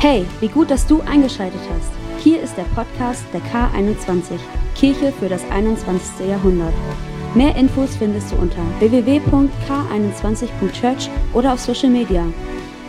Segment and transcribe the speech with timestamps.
[0.00, 1.90] Hey, wie gut, dass du eingeschaltet hast.
[2.22, 4.38] Hier ist der Podcast der K21,
[4.76, 6.24] Kirche für das 21.
[6.28, 6.72] Jahrhundert.
[7.34, 12.24] Mehr Infos findest du unter www.k21.church oder auf Social Media.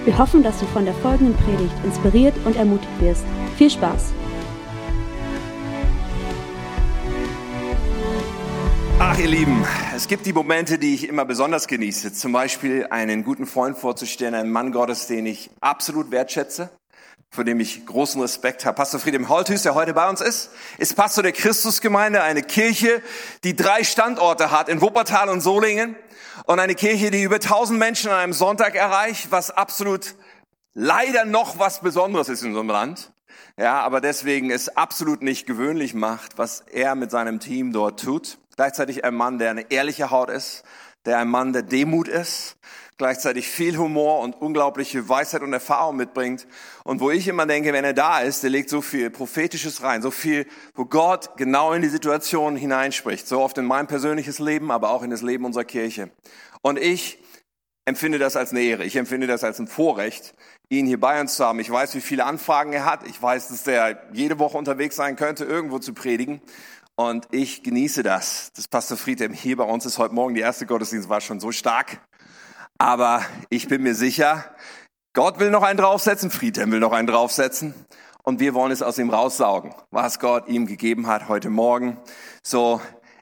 [0.06, 3.26] Wir hoffen, dass du von der folgenden Predigt inspiriert und ermutigt wirst.
[3.58, 4.14] Viel Spaß!
[9.00, 9.66] Ach, ihr Lieben,
[9.96, 12.14] es gibt die Momente, die ich immer besonders genieße.
[12.14, 16.70] Zum Beispiel einen guten Freund vorzustellen, einen Mann Gottes, den ich absolut wertschätze,
[17.32, 18.76] vor dem ich großen Respekt habe.
[18.76, 23.02] Pastor Friedem Holthus, der heute bei uns ist, ist Pastor der Christusgemeinde, eine Kirche,
[23.44, 25.96] die drei Standorte hat in Wuppertal und Solingen
[26.46, 30.16] und eine Kirche, die über 1000 Menschen an einem Sonntag erreicht, was absolut
[30.74, 33.12] leider noch was Besonderes ist in so einem Land.
[33.58, 38.38] Ja, aber deswegen es absolut nicht gewöhnlich macht, was er mit seinem Team dort tut.
[38.56, 40.64] Gleichzeitig ein Mann, der eine ehrliche Haut ist,
[41.06, 42.58] der ein Mann der Demut ist,
[43.00, 46.46] gleichzeitig viel Humor und unglaubliche Weisheit und Erfahrung mitbringt.
[46.84, 50.02] Und wo ich immer denke, wenn er da ist, der legt so viel Prophetisches rein,
[50.02, 53.26] so viel, wo Gott genau in die Situation hineinspricht.
[53.26, 56.12] So oft in mein persönliches Leben, aber auch in das Leben unserer Kirche.
[56.62, 57.24] Und ich
[57.86, 58.84] empfinde das als eine Ehre.
[58.84, 60.36] Ich empfinde das als ein Vorrecht,
[60.68, 61.62] ihn hier bei uns zu haben.
[61.62, 63.08] Ich weiß, wie viele Anfragen er hat.
[63.08, 66.42] Ich weiß, dass er jede Woche unterwegs sein könnte, irgendwo zu predigen.
[66.98, 68.52] Und ich genieße das.
[68.58, 70.36] Das Pastor Friedhelm hier bei uns ist heute Morgen.
[70.36, 72.02] Die erste Gottesdienst war schon so stark.
[72.80, 74.46] Aber ich bin mir sicher,
[75.14, 77.74] Gott will noch einen draufsetzen, Friedhelm will noch einen draufsetzen.
[78.24, 81.98] Und wir wollen es aus ihm raussaugen, was Gott ihm gegeben hat heute Morgen.
[82.42, 82.82] So,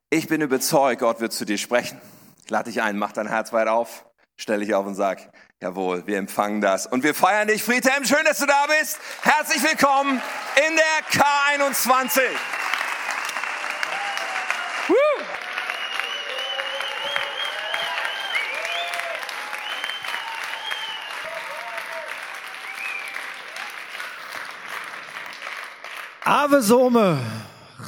[0.09, 1.99] ich bin überzeugt, Gott wird zu dir sprechen.
[2.43, 4.05] Ich lade dich ein, mach dein Herz weit auf,
[4.37, 6.85] stell dich auf und sag, jawohl, wir empfangen das.
[6.85, 8.05] Und wir feiern dich, Friedhelm.
[8.05, 8.99] Schön, dass du da bist.
[9.23, 10.21] Herzlich willkommen
[10.67, 12.21] in der K21.
[26.29, 27.21] Avesome,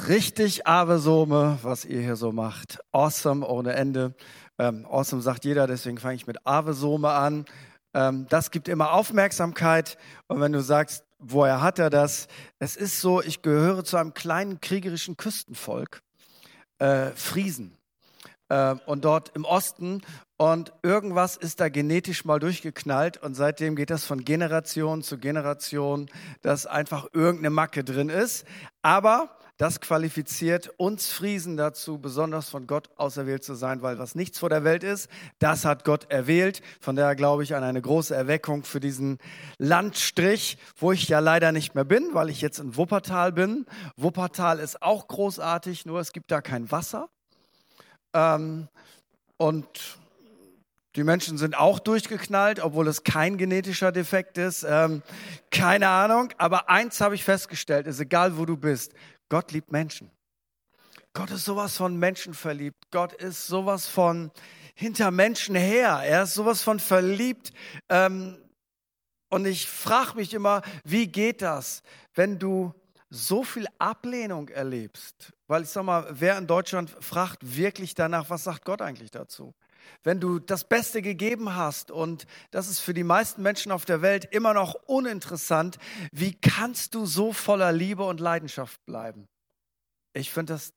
[0.08, 2.78] richtig Avesome, was ihr hier so macht.
[2.90, 4.14] Awesome ohne Ende.
[4.58, 7.44] Ähm, awesome sagt jeder, deswegen fange ich mit Avesome an.
[7.92, 9.98] Ähm, das gibt immer Aufmerksamkeit.
[10.26, 12.28] Und wenn du sagst, woher hat er das?
[12.58, 16.00] Es ist so, ich gehöre zu einem kleinen kriegerischen Küstenvolk,
[16.78, 17.76] äh, Friesen.
[18.50, 20.02] Äh, und dort im Osten
[20.36, 26.10] und irgendwas ist da genetisch mal durchgeknallt und seitdem geht das von Generation zu Generation,
[26.42, 28.44] dass einfach irgendeine Macke drin ist.
[28.82, 34.38] Aber das qualifiziert uns Friesen dazu, besonders von Gott auserwählt zu sein, weil was nichts
[34.38, 36.62] vor der Welt ist, das hat Gott erwählt.
[36.80, 39.18] Von daher glaube ich an eine große Erweckung für diesen
[39.58, 43.66] Landstrich, wo ich ja leider nicht mehr bin, weil ich jetzt in Wuppertal bin.
[43.96, 47.10] Wuppertal ist auch großartig, nur es gibt da kein Wasser.
[48.12, 48.68] Ähm,
[49.36, 49.98] und
[50.96, 54.64] die Menschen sind auch durchgeknallt, obwohl es kein genetischer Defekt ist.
[54.68, 55.02] Ähm,
[55.50, 56.32] keine Ahnung.
[56.36, 58.92] Aber eins habe ich festgestellt, ist egal, wo du bist.
[59.28, 60.10] Gott liebt Menschen.
[61.12, 62.90] Gott ist sowas von Menschen verliebt.
[62.90, 64.30] Gott ist sowas von
[64.74, 66.00] hinter Menschen her.
[66.04, 67.52] Er ist sowas von verliebt.
[67.88, 68.36] Ähm,
[69.28, 71.82] und ich frage mich immer, wie geht das,
[72.14, 72.74] wenn du
[73.10, 75.32] so viel Ablehnung erlebst?
[75.50, 79.52] Weil ich sag mal, wer in Deutschland fragt wirklich danach, was sagt Gott eigentlich dazu?
[80.04, 84.02] wenn du das Beste gegeben hast und das ist für die meisten Menschen auf der
[84.02, 85.78] Welt immer noch uninteressant,
[86.12, 89.26] wie kannst du so voller Liebe und Leidenschaft bleiben?
[90.12, 90.74] Ich finde das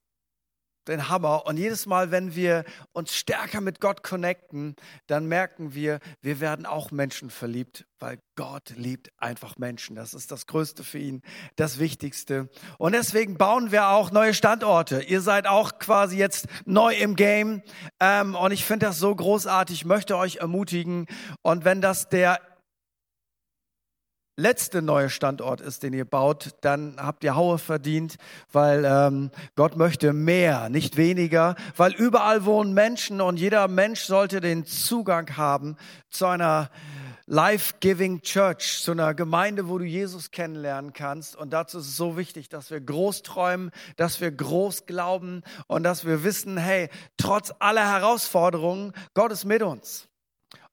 [0.88, 1.46] den Hammer.
[1.46, 6.66] Und jedes Mal, wenn wir uns stärker mit Gott connecten, dann merken wir, wir werden
[6.66, 9.96] auch Menschen verliebt, weil Gott liebt einfach Menschen.
[9.96, 11.22] Das ist das Größte für ihn,
[11.56, 12.48] das Wichtigste.
[12.78, 15.02] Und deswegen bauen wir auch neue Standorte.
[15.02, 17.62] Ihr seid auch quasi jetzt neu im Game.
[18.00, 19.76] Ähm, und ich finde das so großartig.
[19.76, 21.06] Ich möchte euch ermutigen.
[21.42, 22.40] Und wenn das der
[24.36, 28.16] letzte neue Standort ist, den ihr baut, dann habt ihr Haue verdient,
[28.52, 34.40] weil ähm, Gott möchte mehr, nicht weniger, weil überall wohnen Menschen und jeder Mensch sollte
[34.40, 35.76] den Zugang haben
[36.10, 36.70] zu einer
[37.26, 41.36] Life-Giving Church, zu einer Gemeinde, wo du Jesus kennenlernen kannst.
[41.36, 45.84] Und dazu ist es so wichtig, dass wir groß träumen, dass wir groß glauben und
[45.84, 50.08] dass wir wissen, hey, trotz aller Herausforderungen, Gott ist mit uns.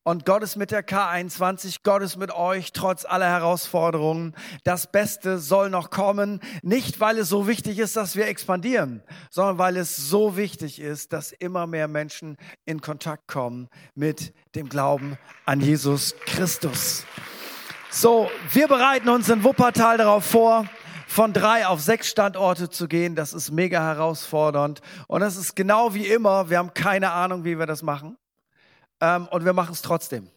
[0.03, 4.35] Und Gott ist mit der K21, Gott ist mit euch, trotz aller Herausforderungen.
[4.63, 9.59] Das Beste soll noch kommen, nicht weil es so wichtig ist, dass wir expandieren, sondern
[9.59, 15.19] weil es so wichtig ist, dass immer mehr Menschen in Kontakt kommen mit dem Glauben
[15.45, 17.05] an Jesus Christus.
[17.91, 20.65] So, wir bereiten uns in Wuppertal darauf vor,
[21.05, 23.15] von drei auf sechs Standorte zu gehen.
[23.15, 24.81] Das ist mega herausfordernd.
[25.07, 26.49] Und das ist genau wie immer.
[26.49, 28.17] Wir haben keine Ahnung, wie wir das machen
[29.01, 30.29] ähm, und wir machen es trotzdem.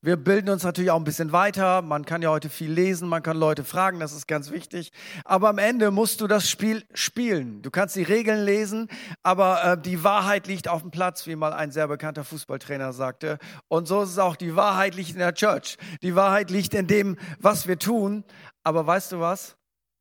[0.00, 1.82] Wir bilden uns natürlich auch ein bisschen weiter.
[1.82, 4.92] Man kann ja heute viel lesen, man kann Leute fragen, das ist ganz wichtig.
[5.24, 7.62] Aber am Ende musst du das Spiel spielen.
[7.62, 8.88] Du kannst die Regeln lesen,
[9.22, 13.38] aber äh, die Wahrheit liegt auf dem Platz, wie mal ein sehr bekannter Fußballtrainer sagte.
[13.68, 15.78] Und so ist es auch, die Wahrheit liegt in der Church.
[16.02, 18.24] Die Wahrheit liegt in dem, was wir tun.
[18.62, 19.56] Aber weißt du was?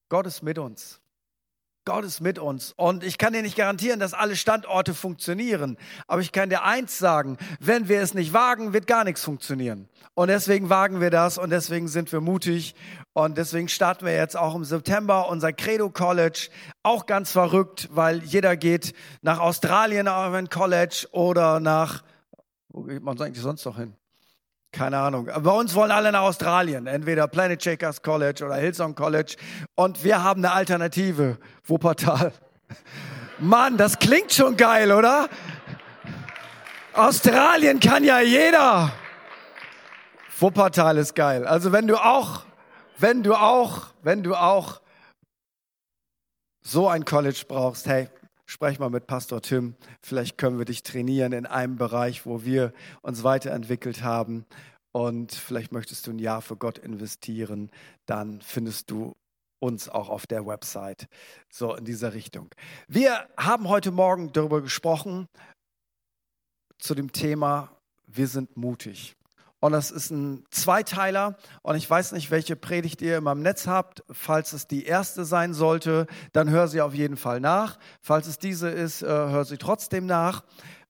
[0.10, 1.02] Gott ist mit uns.
[1.88, 2.74] Gott ist mit uns.
[2.75, 5.78] Und ich kann dir nicht garantieren, dass alle Standorte funktionieren.
[6.06, 9.88] Aber ich kann dir eins sagen, wenn wir es nicht wagen, wird gar nichts funktionieren.
[10.13, 12.75] Und deswegen wagen wir das und deswegen sind wir mutig.
[13.13, 16.50] Und deswegen starten wir jetzt auch im September unser Credo College.
[16.84, 22.04] Auch ganz verrückt, weil jeder geht nach Australien auf ein College oder nach,
[22.68, 23.95] wo geht man eigentlich sonst noch hin?
[24.72, 25.25] Keine Ahnung.
[25.25, 29.36] Bei uns wollen alle nach Australien, entweder Planet Shakers College oder Hillsong College.
[29.75, 32.34] Und wir haben eine Alternative, Wuppertal.
[33.40, 35.30] Mann, das klingt schon geil, oder?
[36.94, 38.92] Australien kann ja jeder.
[40.40, 41.48] Wuppertal ist geil.
[41.48, 42.44] Also wenn du auch,
[42.98, 44.81] wenn du auch, wenn du auch
[46.62, 48.10] so ein College brauchst, hey,
[48.48, 49.76] sprech mal mit Pastor Tim.
[50.02, 54.46] Vielleicht können wir dich trainieren in einem Bereich, wo wir uns weiterentwickelt haben.
[54.94, 57.70] Und vielleicht möchtest du ein Jahr für Gott investieren.
[58.08, 59.16] Dann findest du
[59.60, 61.08] uns auch auf der Website.
[61.50, 62.50] So in dieser Richtung.
[62.88, 65.28] Wir haben heute Morgen darüber gesprochen,
[66.80, 67.72] zu dem Thema,
[68.06, 69.17] wir sind mutig.
[69.59, 71.36] Und das ist ein Zweiteiler.
[71.63, 74.04] Und ich weiß nicht, welche Predigt ihr immer im Netz habt.
[74.12, 77.80] Falls es die erste sein sollte, dann hör sie auf jeden Fall nach.
[78.01, 80.44] Falls es diese ist, äh, hör sie trotzdem nach.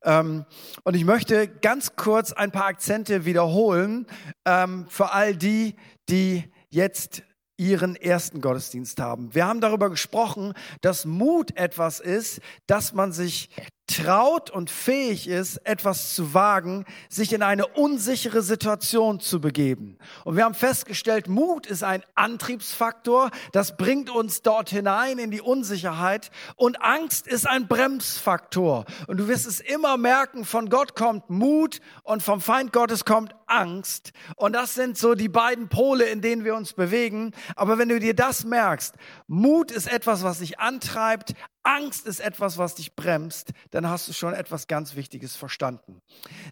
[0.03, 0.45] Ähm,
[0.83, 4.05] und ich möchte ganz kurz ein paar Akzente wiederholen
[4.45, 5.75] ähm, für all die,
[6.09, 7.23] die jetzt
[7.57, 9.33] ihren ersten Gottesdienst haben.
[9.33, 13.49] Wir haben darüber gesprochen, dass Mut etwas ist, dass man sich
[13.87, 19.97] traut und fähig ist, etwas zu wagen, sich in eine unsichere Situation zu begeben.
[20.25, 25.41] Und wir haben festgestellt, Mut ist ein Antriebsfaktor, das bringt uns dort hinein in die
[25.41, 28.85] Unsicherheit und Angst ist ein Bremsfaktor.
[29.07, 33.33] Und du wirst es immer merken, von Gott kommt Mut und vom Feind Gottes kommt
[33.47, 34.11] Angst.
[34.35, 37.31] Und das sind so die beiden Pole, in denen wir uns bewegen.
[37.55, 38.95] Aber wenn du dir das merkst,
[39.27, 41.33] Mut ist etwas, was dich antreibt,
[41.67, 46.01] Angst ist etwas, was dich bremst, dann hast du schon etwas ganz Wichtiges verstanden.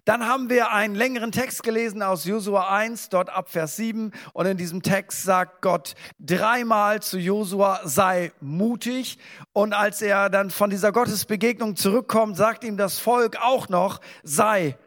[0.03, 4.11] Dann haben wir einen längeren Text gelesen aus Josua 1, dort ab Vers 7.
[4.33, 9.17] Und in diesem Text sagt Gott dreimal zu Josua, sei mutig.
[9.53, 14.77] Und als er dann von dieser Gottesbegegnung zurückkommt, sagt ihm das Volk auch noch, sei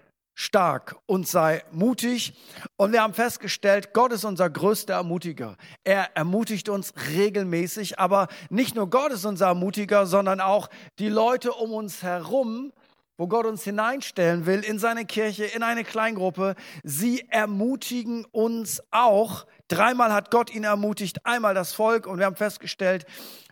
[0.41, 2.33] stark und sei mutig.
[2.77, 5.57] Und wir haben festgestellt, Gott ist unser größter Ermutiger.
[5.83, 10.69] Er ermutigt uns regelmäßig, aber nicht nur Gott ist unser Ermutiger, sondern auch
[11.01, 12.73] die Leute um uns herum,
[13.19, 16.55] wo Gott uns hineinstellen will in seine Kirche, in eine Kleingruppe.
[16.85, 19.45] Sie ermutigen uns auch.
[19.67, 22.07] Dreimal hat Gott ihn ermutigt, einmal das Volk.
[22.07, 23.05] Und wir haben festgestellt,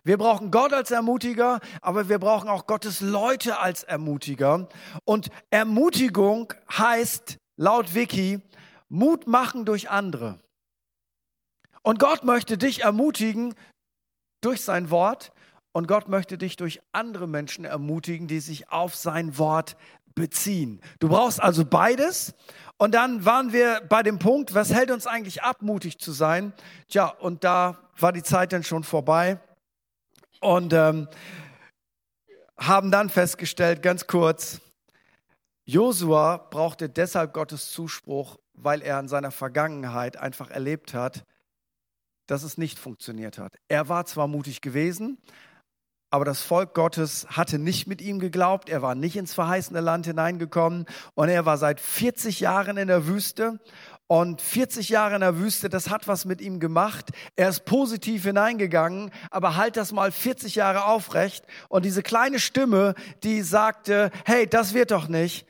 [0.05, 4.69] wir brauchen Gott als Ermutiger, aber wir brauchen auch Gottes Leute als Ermutiger.
[5.03, 8.39] Und Ermutigung heißt laut Wiki
[8.87, 10.39] Mut machen durch andere.
[11.83, 13.53] Und Gott möchte dich ermutigen
[14.41, 15.33] durch sein Wort
[15.77, 19.77] und Gott möchte dich durch andere Menschen ermutigen, die sich auf sein Wort
[20.15, 20.81] beziehen.
[20.97, 22.33] Du brauchst also beides.
[22.77, 26.53] Und dann waren wir bei dem Punkt, was hält uns eigentlich ab, mutig zu sein?
[26.87, 29.39] Tja, und da war die Zeit dann schon vorbei
[30.41, 31.07] und ähm,
[32.57, 34.59] haben dann festgestellt, ganz kurz,
[35.63, 41.23] Josua brauchte deshalb Gottes Zuspruch, weil er in seiner Vergangenheit einfach erlebt hat,
[42.25, 43.59] dass es nicht funktioniert hat.
[43.67, 45.19] Er war zwar mutig gewesen,
[46.09, 50.05] aber das Volk Gottes hatte nicht mit ihm geglaubt, er war nicht ins verheißene Land
[50.05, 50.85] hineingekommen.
[51.15, 53.59] Und er war seit 40 Jahren in der Wüste.
[54.09, 57.09] Und 40 Jahre in der Wüste, das hat was mit ihm gemacht.
[57.35, 61.43] Er ist positiv hineingegangen, aber halt das mal 40 Jahre aufrecht.
[61.67, 65.45] Und diese kleine Stimme, die sagte, hey, das wird doch nicht,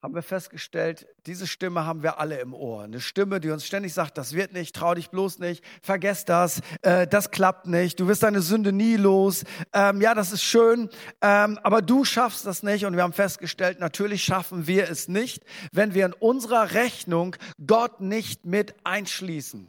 [0.00, 2.84] haben wir festgestellt, diese Stimme haben wir alle im Ohr.
[2.84, 6.60] Eine Stimme, die uns ständig sagt, das wird nicht, trau dich bloß nicht, vergess das,
[6.82, 9.44] äh, das klappt nicht, du wirst deine Sünde nie los.
[9.72, 10.88] Ähm, ja, das ist schön,
[11.20, 12.86] ähm, aber du schaffst das nicht.
[12.86, 17.34] Und wir haben festgestellt, natürlich schaffen wir es nicht, wenn wir in unserer Rechnung
[17.66, 19.68] Gott nicht mit einschließen.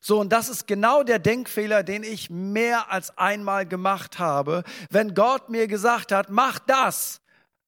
[0.00, 4.62] So, und das ist genau der Denkfehler, den ich mehr als einmal gemacht habe.
[4.90, 7.20] Wenn Gott mir gesagt hat, mach das,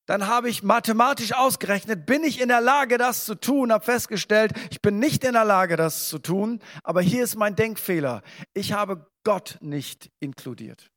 [0.09, 4.53] dann habe ich mathematisch ausgerechnet, bin ich in der Lage, das zu tun, habe festgestellt,
[4.71, 8.23] ich bin nicht in der Lage, das zu tun, aber hier ist mein Denkfehler.
[8.55, 10.91] Ich habe Gott nicht inkludiert.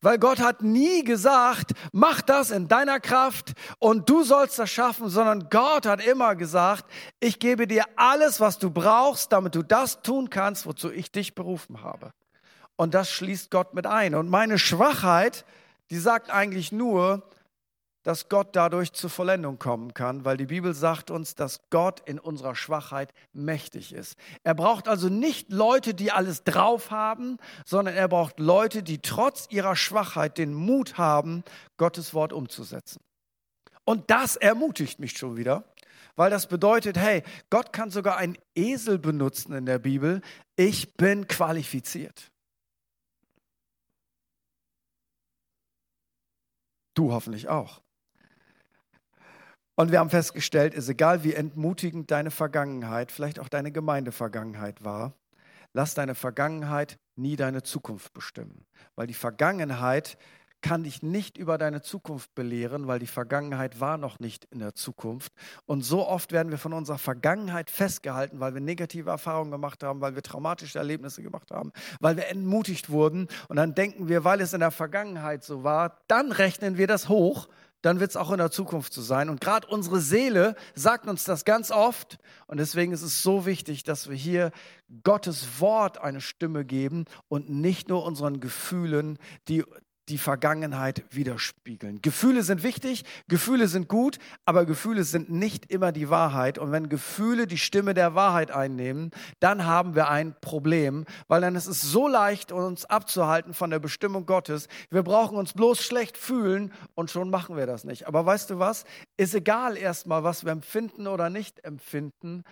[0.00, 5.08] Weil Gott hat nie gesagt, mach das in deiner Kraft und du sollst das schaffen,
[5.08, 6.86] sondern Gott hat immer gesagt,
[7.20, 11.36] ich gebe dir alles, was du brauchst, damit du das tun kannst, wozu ich dich
[11.36, 12.10] berufen habe.
[12.74, 14.16] Und das schließt Gott mit ein.
[14.16, 15.44] Und meine Schwachheit,
[15.90, 17.22] die sagt eigentlich nur,
[18.04, 22.20] dass Gott dadurch zur Vollendung kommen kann, weil die Bibel sagt uns, dass Gott in
[22.20, 24.16] unserer Schwachheit mächtig ist.
[24.44, 29.48] Er braucht also nicht Leute, die alles drauf haben, sondern er braucht Leute, die trotz
[29.50, 31.42] ihrer Schwachheit den Mut haben,
[31.78, 33.00] Gottes Wort umzusetzen.
[33.84, 35.64] Und das ermutigt mich schon wieder,
[36.14, 40.20] weil das bedeutet, hey, Gott kann sogar einen Esel benutzen in der Bibel.
[40.56, 42.30] Ich bin qualifiziert.
[46.94, 47.83] Du hoffentlich auch.
[49.76, 55.14] Und wir haben festgestellt, ist egal, wie entmutigend deine Vergangenheit, vielleicht auch deine Gemeindevergangenheit war,
[55.72, 58.66] lass deine Vergangenheit nie deine Zukunft bestimmen.
[58.94, 60.16] Weil die Vergangenheit
[60.64, 64.74] kann dich nicht über deine Zukunft belehren, weil die Vergangenheit war noch nicht in der
[64.74, 65.30] Zukunft.
[65.66, 70.00] Und so oft werden wir von unserer Vergangenheit festgehalten, weil wir negative Erfahrungen gemacht haben,
[70.00, 73.28] weil wir traumatische Erlebnisse gemacht haben, weil wir entmutigt wurden.
[73.48, 77.10] Und dann denken wir, weil es in der Vergangenheit so war, dann rechnen wir das
[77.10, 77.48] hoch
[77.84, 79.28] dann wird es auch in der Zukunft so sein.
[79.28, 82.18] Und gerade unsere Seele sagt uns das ganz oft.
[82.46, 84.52] Und deswegen ist es so wichtig, dass wir hier
[85.02, 89.64] Gottes Wort eine Stimme geben und nicht nur unseren Gefühlen, die
[90.08, 92.02] die Vergangenheit widerspiegeln.
[92.02, 96.58] Gefühle sind wichtig, Gefühle sind gut, aber Gefühle sind nicht immer die Wahrheit.
[96.58, 101.56] Und wenn Gefühle die Stimme der Wahrheit einnehmen, dann haben wir ein Problem, weil dann
[101.56, 104.68] ist es so leicht, uns abzuhalten von der Bestimmung Gottes.
[104.90, 108.06] Wir brauchen uns bloß schlecht fühlen und schon machen wir das nicht.
[108.06, 108.84] Aber weißt du was?
[109.16, 112.44] Ist egal erstmal, was wir empfinden oder nicht empfinden.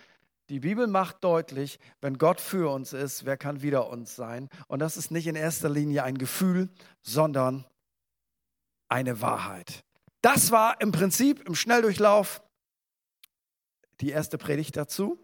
[0.52, 4.50] Die Bibel macht deutlich, wenn Gott für uns ist, wer kann wider uns sein?
[4.68, 6.68] Und das ist nicht in erster Linie ein Gefühl,
[7.00, 7.64] sondern
[8.90, 9.82] eine Wahrheit.
[10.20, 12.42] Das war im Prinzip im Schnelldurchlauf
[14.02, 15.18] die erste Predigt dazu.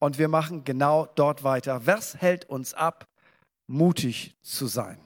[0.00, 1.86] Und wir machen genau dort weiter.
[1.86, 3.08] Was hält uns ab,
[3.66, 5.00] mutig zu sein?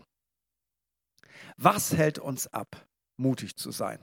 [1.56, 2.84] Was hält uns ab,
[3.16, 4.00] mutig zu sein?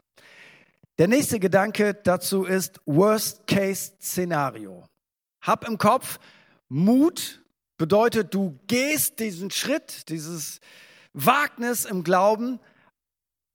[1.00, 4.86] Der nächste Gedanke dazu ist Worst-Case-Szenario.
[5.45, 6.19] Hab im Kopf,
[6.69, 7.43] Mut
[7.77, 10.59] bedeutet, du gehst diesen Schritt, dieses
[11.13, 12.59] Wagnis im Glauben.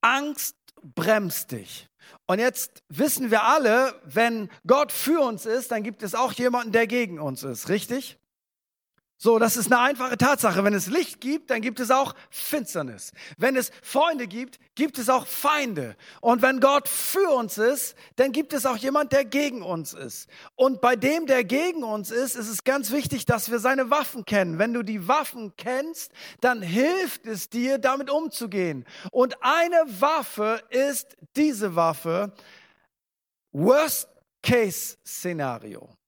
[0.01, 1.89] Angst bremst dich.
[2.27, 6.73] Und jetzt wissen wir alle, wenn Gott für uns ist, dann gibt es auch jemanden,
[6.73, 8.20] der gegen uns ist, richtig?
[9.23, 10.65] So, das ist eine einfache Tatsache.
[10.65, 13.13] Wenn es Licht gibt, dann gibt es auch Finsternis.
[13.37, 15.95] Wenn es Freunde gibt, gibt es auch Feinde.
[16.23, 20.31] Und wenn Gott für uns ist, dann gibt es auch jemand, der gegen uns ist.
[20.55, 24.25] Und bei dem, der gegen uns ist, ist es ganz wichtig, dass wir seine Waffen
[24.25, 24.59] kennen.
[24.59, 28.87] Wenn du die Waffen kennst, dann hilft es dir, damit umzugehen.
[29.11, 32.33] Und eine Waffe ist diese Waffe.
[33.53, 34.09] Worst
[34.43, 36.00] Case Szenario.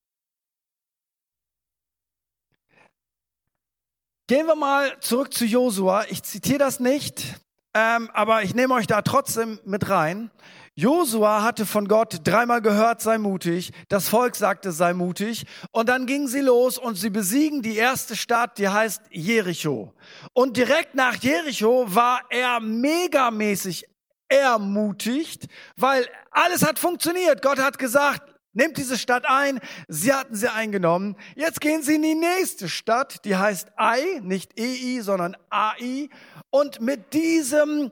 [4.29, 6.05] Gehen wir mal zurück zu Josua.
[6.09, 7.35] Ich zitiere das nicht,
[7.75, 10.31] ähm, aber ich nehme euch da trotzdem mit rein.
[10.75, 13.73] Josua hatte von Gott dreimal gehört, sei mutig.
[13.89, 15.45] Das Volk sagte, sei mutig.
[15.73, 19.93] Und dann gingen sie los und sie besiegen die erste Stadt, die heißt Jericho.
[20.33, 23.87] Und direkt nach Jericho war er megamäßig
[24.29, 27.43] ermutigt, weil alles hat funktioniert.
[27.43, 29.61] Gott hat gesagt, Nehmt diese Stadt ein.
[29.89, 31.17] Sie hatten sie eingenommen.
[31.37, 36.11] Jetzt gehen sie in die nächste Stadt, die heißt Ai, nicht EI, sondern AI.
[36.51, 37.91] Und mit diesem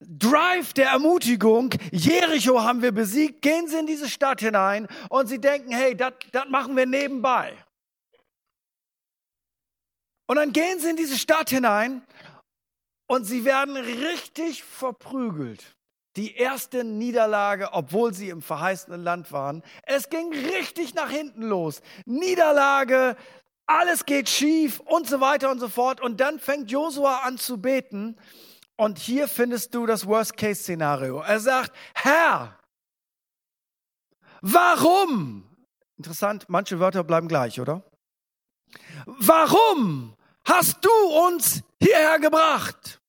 [0.00, 5.40] Drive der Ermutigung, Jericho haben wir besiegt, gehen sie in diese Stadt hinein und sie
[5.40, 6.14] denken, hey, das
[6.48, 7.52] machen wir nebenbei.
[10.26, 12.02] Und dann gehen sie in diese Stadt hinein
[13.08, 15.77] und sie werden richtig verprügelt
[16.18, 19.62] die erste Niederlage, obwohl sie im verheißenen Land waren.
[19.84, 21.80] Es ging richtig nach hinten los.
[22.06, 23.16] Niederlage,
[23.66, 26.00] alles geht schief und so weiter und so fort.
[26.00, 28.16] Und dann fängt Josua an zu beten.
[28.76, 31.20] Und hier findest du das Worst-Case-Szenario.
[31.20, 32.58] Er sagt, Herr,
[34.40, 35.48] warum?
[35.96, 37.84] Interessant, manche Wörter bleiben gleich, oder?
[39.06, 40.90] Warum hast du
[41.26, 43.00] uns hierher gebracht?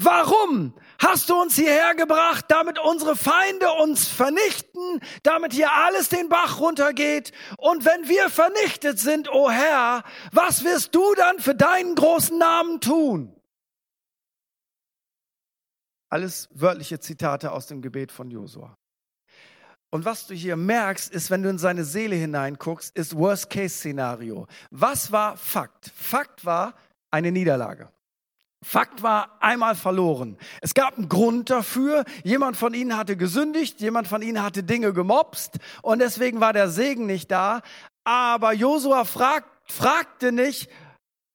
[0.00, 6.28] Warum hast du uns hierher gebracht, damit unsere Feinde uns vernichten, damit hier alles den
[6.28, 7.32] Bach runtergeht?
[7.56, 12.38] Und wenn wir vernichtet sind, o oh Herr, was wirst du dann für deinen großen
[12.38, 13.34] Namen tun?
[16.10, 18.78] Alles wörtliche Zitate aus dem Gebet von Josua.
[19.90, 24.46] Und was du hier merkst, ist, wenn du in seine Seele hineinguckst, ist Worst-Case-Szenario.
[24.70, 25.90] Was war Fakt?
[25.92, 26.74] Fakt war
[27.10, 27.90] eine Niederlage.
[28.64, 30.36] Fakt war einmal verloren.
[30.60, 32.04] Es gab einen Grund dafür.
[32.24, 36.68] Jemand von ihnen hatte gesündigt, jemand von ihnen hatte Dinge gemobst und deswegen war der
[36.68, 37.62] Segen nicht da.
[38.02, 40.68] Aber Josua fragt, fragte nicht,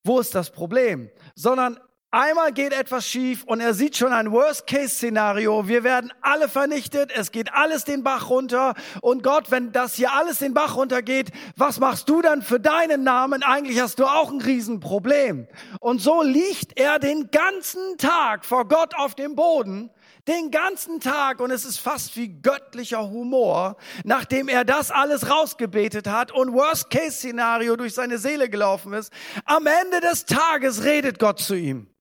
[0.04, 1.80] wo ist das Problem, sondern
[2.16, 5.68] Einmal geht etwas schief und er sieht schon ein Worst-Case-Szenario.
[5.68, 8.76] Wir werden alle vernichtet, es geht alles den Bach runter.
[9.02, 13.02] Und Gott, wenn das hier alles den Bach runtergeht, was machst du dann für deinen
[13.04, 13.42] Namen?
[13.42, 15.48] Eigentlich hast du auch ein Riesenproblem.
[15.80, 19.90] Und so liegt er den ganzen Tag vor Gott auf dem Boden
[20.28, 26.08] den ganzen Tag und es ist fast wie göttlicher Humor, nachdem er das alles rausgebetet
[26.08, 29.12] hat und Worst-Case-Szenario durch seine Seele gelaufen ist.
[29.46, 31.93] Am Ende des Tages redet Gott zu ihm.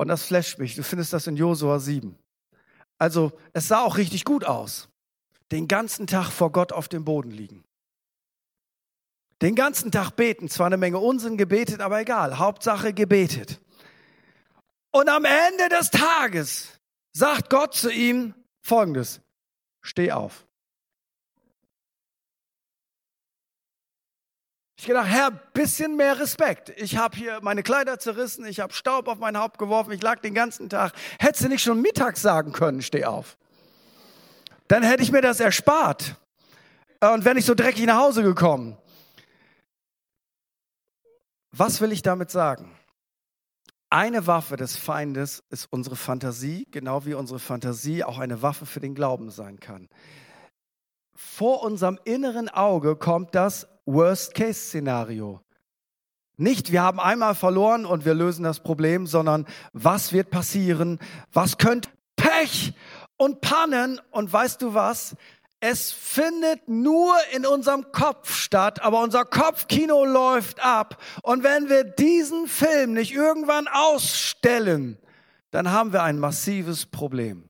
[0.00, 0.76] Und das flasht mich.
[0.76, 2.18] Du findest das in Josua 7.
[2.96, 4.88] Also, es sah auch richtig gut aus.
[5.52, 7.64] Den ganzen Tag vor Gott auf dem Boden liegen.
[9.42, 10.48] Den ganzen Tag beten.
[10.48, 12.38] Zwar eine Menge Unsinn gebetet, aber egal.
[12.38, 13.60] Hauptsache gebetet.
[14.90, 16.80] Und am Ende des Tages
[17.12, 19.20] sagt Gott zu ihm Folgendes.
[19.82, 20.46] Steh auf.
[24.80, 26.70] Ich gedacht, Herr, bisschen mehr Respekt.
[26.78, 30.20] Ich habe hier meine Kleider zerrissen, ich habe Staub auf mein Haupt geworfen, ich lag
[30.20, 30.94] den ganzen Tag.
[31.18, 33.36] Hättest du nicht schon mittags sagen können, steh auf.
[34.68, 36.16] Dann hätte ich mir das erspart.
[37.00, 38.78] Und wenn ich so dreckig nach Hause gekommen.
[41.52, 42.74] Was will ich damit sagen?
[43.90, 48.80] Eine Waffe des Feindes ist unsere Fantasie, genau wie unsere Fantasie auch eine Waffe für
[48.80, 49.90] den Glauben sein kann.
[51.14, 55.40] Vor unserem inneren Auge kommt das Worst-Case-Szenario.
[56.36, 60.98] Nicht, wir haben einmal verloren und wir lösen das Problem, sondern was wird passieren?
[61.32, 62.72] Was könnte Pech
[63.18, 64.00] und Pannen?
[64.10, 65.16] Und weißt du was?
[65.60, 70.96] Es findet nur in unserem Kopf statt, aber unser Kopfkino läuft ab.
[71.22, 74.96] Und wenn wir diesen Film nicht irgendwann ausstellen,
[75.50, 77.49] dann haben wir ein massives Problem.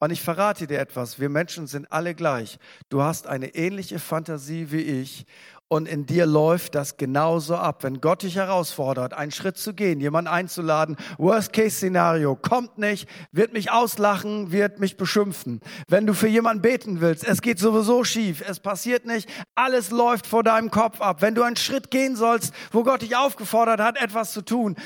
[0.00, 2.58] Und ich verrate dir etwas, wir Menschen sind alle gleich.
[2.88, 5.26] Du hast eine ähnliche Fantasie wie ich
[5.68, 7.84] und in dir läuft das genauso ab.
[7.84, 13.70] Wenn Gott dich herausfordert, einen Schritt zu gehen, jemanden einzuladen, Worst-Case-Szenario, kommt nicht, wird mich
[13.70, 15.60] auslachen, wird mich beschimpfen.
[15.86, 20.26] Wenn du für jemanden beten willst, es geht sowieso schief, es passiert nicht, alles läuft
[20.26, 21.22] vor deinem Kopf ab.
[21.22, 24.76] Wenn du einen Schritt gehen sollst, wo Gott dich aufgefordert hat, etwas zu tun,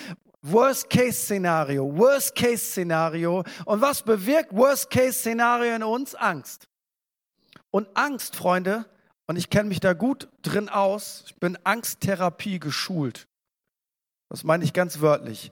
[0.44, 3.44] Worst-Case-Szenario, Worst-Case-Szenario.
[3.64, 6.14] Und was bewirkt Worst-Case-Szenario in uns?
[6.14, 6.68] Angst.
[7.70, 8.84] Und Angst, Freunde,
[9.26, 13.26] und ich kenne mich da gut drin aus, ich bin Angsttherapie geschult.
[14.28, 15.50] Das meine ich ganz wörtlich.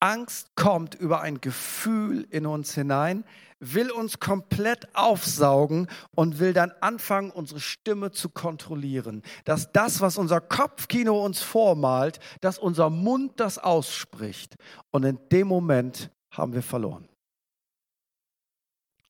[0.00, 3.24] Angst kommt über ein Gefühl in uns hinein,
[3.60, 9.22] will uns komplett aufsaugen und will dann anfangen, unsere Stimme zu kontrollieren.
[9.44, 14.56] Dass das, was unser Kopfkino uns vormalt, dass unser Mund das ausspricht.
[14.90, 17.08] Und in dem Moment haben wir verloren.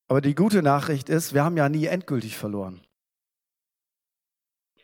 [0.09, 2.81] Aber die gute Nachricht ist, wir haben ja nie endgültig verloren.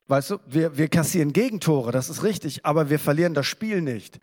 [0.08, 4.18] Weißt du, wir, wir kassieren Gegentore, das ist richtig, aber wir verlieren das Spiel nicht.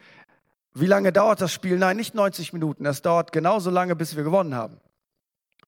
[0.74, 1.78] Wie lange dauert das Spiel?
[1.78, 2.86] Nein, nicht 90 Minuten.
[2.86, 4.80] Es dauert genauso lange, bis wir gewonnen haben.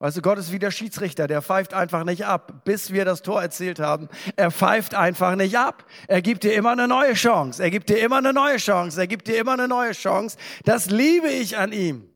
[0.02, 3.22] Weißt du, Gott ist wie der Schiedsrichter, der pfeift einfach nicht ab, bis wir das
[3.22, 4.10] Tor erzielt haben.
[4.36, 5.86] Er pfeift einfach nicht ab.
[6.08, 7.62] Er gibt dir immer eine neue Chance.
[7.62, 9.00] Er gibt dir immer eine neue Chance.
[9.00, 10.40] Er gibt dir immer eine neue Chance.
[10.66, 12.10] Das liebe ich an ihm.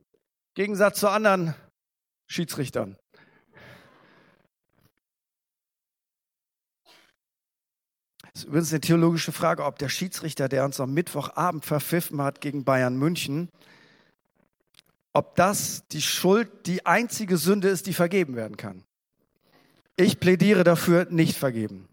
[0.55, 1.53] Gegensatz zu anderen
[2.25, 2.97] Schiedsrichtern.
[8.33, 12.41] Das ist übrigens eine theologische Frage, ob der Schiedsrichter, der uns am Mittwochabend verpfiffen hat
[12.41, 13.51] gegen Bayern München,
[15.15, 18.83] ob das die Schuld, die einzige Sünde ist, die vergeben werden kann.
[19.95, 21.87] Ich plädiere dafür, nicht vergeben.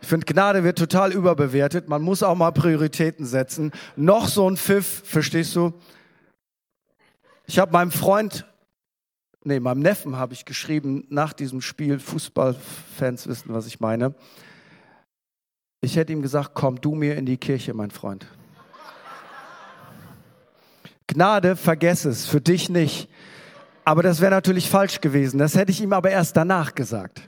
[0.00, 1.90] Ich finde, Gnade wird total überbewertet.
[1.90, 3.70] Man muss auch mal Prioritäten setzen.
[3.96, 5.74] Noch so ein Pfiff, verstehst du?
[7.44, 8.46] Ich habe meinem Freund,
[9.44, 14.14] nee, meinem Neffen habe ich geschrieben nach diesem Spiel, Fußballfans wissen, was ich meine.
[15.82, 18.26] Ich hätte ihm gesagt, komm du mir in die Kirche, mein Freund.
[21.06, 23.08] Gnade, vergess es, für dich nicht.
[23.84, 25.38] Aber das wäre natürlich falsch gewesen.
[25.38, 27.22] Das hätte ich ihm aber erst danach gesagt.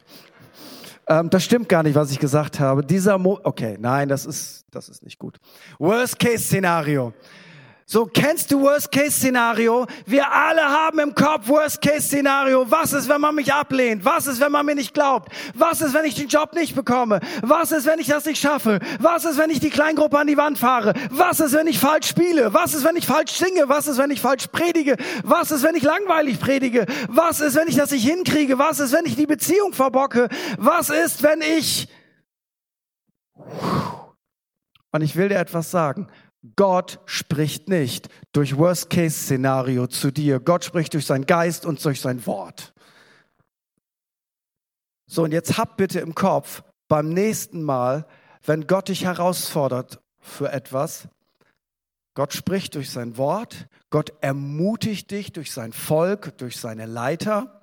[1.07, 2.85] Ähm, das stimmt gar nicht, was ich gesagt habe.
[2.85, 5.39] Dieser Mo okay, nein, das ist, das ist nicht gut.
[5.79, 7.15] Worst Case Szenario.
[7.91, 9.87] So, kennst du Worst-Case-Szenario?
[10.05, 12.71] Wir alle haben im Kopf Worst-Case-Szenario.
[12.71, 14.05] Was ist, wenn man mich ablehnt?
[14.05, 15.33] Was ist, wenn man mir nicht glaubt?
[15.55, 17.21] Was ist, wenn ich den Job nicht bekomme?
[17.41, 18.81] Was ist, wenn ich das nicht schaffe?
[19.01, 20.93] Was ist, wenn ich die Kleingruppe an die Wand fahre?
[21.11, 22.53] Was ist, wenn ich falsch spiele?
[22.53, 23.71] Was ist, wenn ich falsch singe?
[23.71, 24.99] Was ist, wenn ich falsch predige?
[25.25, 26.85] Was ist, wenn ich langweilig predige?
[27.09, 28.59] Was ist, wenn ich das nicht hinkriege?
[28.59, 30.29] Was ist, wenn ich die Beziehung verbocke?
[30.59, 31.89] Was ist, wenn ich...
[34.93, 36.09] Und ich will dir etwas sagen.
[36.57, 40.41] Gott spricht nicht durch Worst-Case-Szenario zu dir.
[40.41, 42.75] Gott spricht durch seinen Geist und durch sein Wort.
[45.07, 48.07] So, und jetzt hab bitte im Kopf, beim nächsten Mal,
[48.45, 51.09] wenn Gott dich herausfordert für etwas,
[52.15, 57.63] Gott spricht durch sein Wort, Gott ermutigt dich durch sein Volk, durch seine Leiter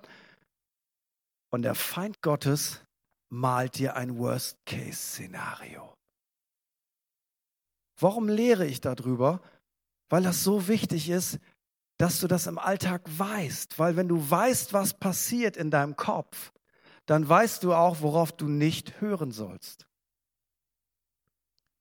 [1.49, 2.81] und der Feind Gottes
[3.29, 5.94] malt dir ein Worst-Case-Szenario.
[7.97, 9.41] Warum lehre ich darüber?
[10.09, 11.39] Weil das so wichtig ist,
[11.97, 13.79] dass du das im Alltag weißt.
[13.79, 16.51] Weil wenn du weißt, was passiert in deinem Kopf,
[17.05, 19.87] dann weißt du auch, worauf du nicht hören sollst.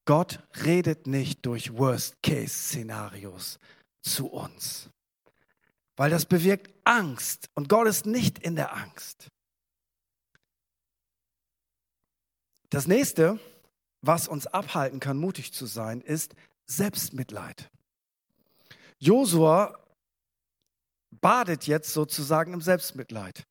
[0.04, 3.58] Gott redet nicht durch Worst-Case-Szenarios
[4.02, 4.90] zu uns,
[5.96, 9.28] weil das bewirkt Angst und Gott ist nicht in der Angst.
[12.68, 13.38] Das nächste,
[14.06, 16.34] was uns abhalten kann, mutig zu sein, ist
[16.66, 17.70] Selbstmitleid.
[18.98, 19.78] Josua
[21.10, 23.46] badet jetzt sozusagen im Selbstmitleid.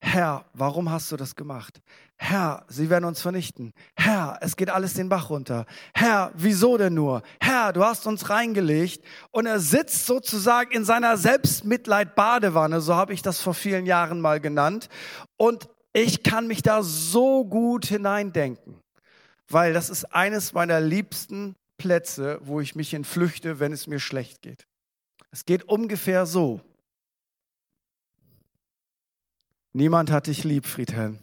[0.00, 1.80] Herr, warum hast du das gemacht?
[2.16, 3.72] Herr, sie werden uns vernichten.
[3.96, 5.64] Herr, es geht alles den Bach runter.
[5.94, 7.22] Herr, wieso denn nur?
[7.40, 9.02] Herr, du hast uns reingelegt.
[9.30, 14.40] Und er sitzt sozusagen in seiner Selbstmitleid-Badewanne, so habe ich das vor vielen Jahren mal
[14.40, 14.90] genannt.
[15.38, 18.80] Und ich kann mich da so gut hineindenken,
[19.48, 24.42] weil das ist eines meiner liebsten Plätze, wo ich mich entflüchte, wenn es mir schlecht
[24.42, 24.66] geht.
[25.30, 26.60] Es geht ungefähr so.
[29.72, 31.18] Niemand hat dich lieb, Friedhelm.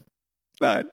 [0.60, 0.89] Nein.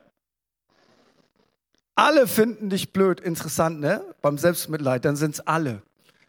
[1.97, 4.15] Alle finden dich blöd, interessant, ne?
[4.23, 5.83] Beim Selbstmitleid, dann sind's alle.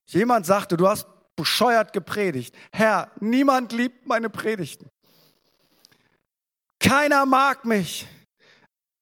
[0.08, 2.56] Jemand sagte, du hast bescheuert gepredigt.
[2.72, 4.90] Herr, niemand liebt meine Predigten.
[6.80, 8.08] Keiner mag mich.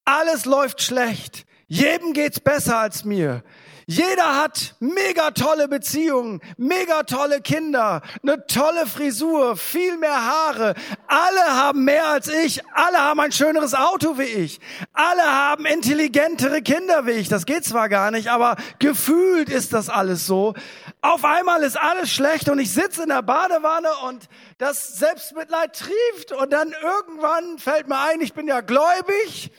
[0.03, 1.45] Alles läuft schlecht.
[1.69, 3.43] Jedem geht's besser als mir.
[3.89, 10.75] Jeder hat mega tolle Beziehungen, mega tolle Kinder, eine tolle Frisur, viel mehr Haare.
[11.07, 12.61] Alle haben mehr als ich.
[12.73, 14.59] Alle haben ein schöneres Auto wie ich.
[14.93, 17.27] Alle haben intelligentere Kinder wie ich.
[17.27, 20.53] Das geht zwar gar nicht, aber gefühlt ist das alles so.
[21.01, 24.27] Auf einmal ist alles schlecht und ich sitze in der Badewanne und
[24.57, 29.51] das Selbstmitleid trieft und dann irgendwann fällt mir ein, ich bin ja gläubig.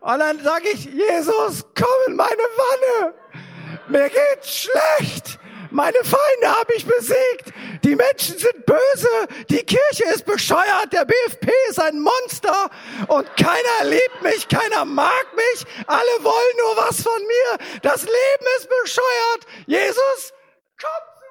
[0.00, 3.14] Und dann sage ich, Jesus, komm in meine Wanne.
[3.88, 5.38] Mir geht's schlecht.
[5.70, 7.52] Meine Feinde habe ich besiegt.
[7.84, 9.08] Die Menschen sind böse.
[9.48, 10.92] Die Kirche ist bescheuert.
[10.92, 12.70] Der BFP ist ein Monster.
[13.08, 14.48] Und keiner liebt mich.
[14.48, 15.66] Keiner mag mich.
[15.86, 17.58] Alle wollen nur was von mir.
[17.82, 19.46] Das Leben ist bescheuert.
[19.66, 20.32] Jesus,
[20.80, 21.24] komm zu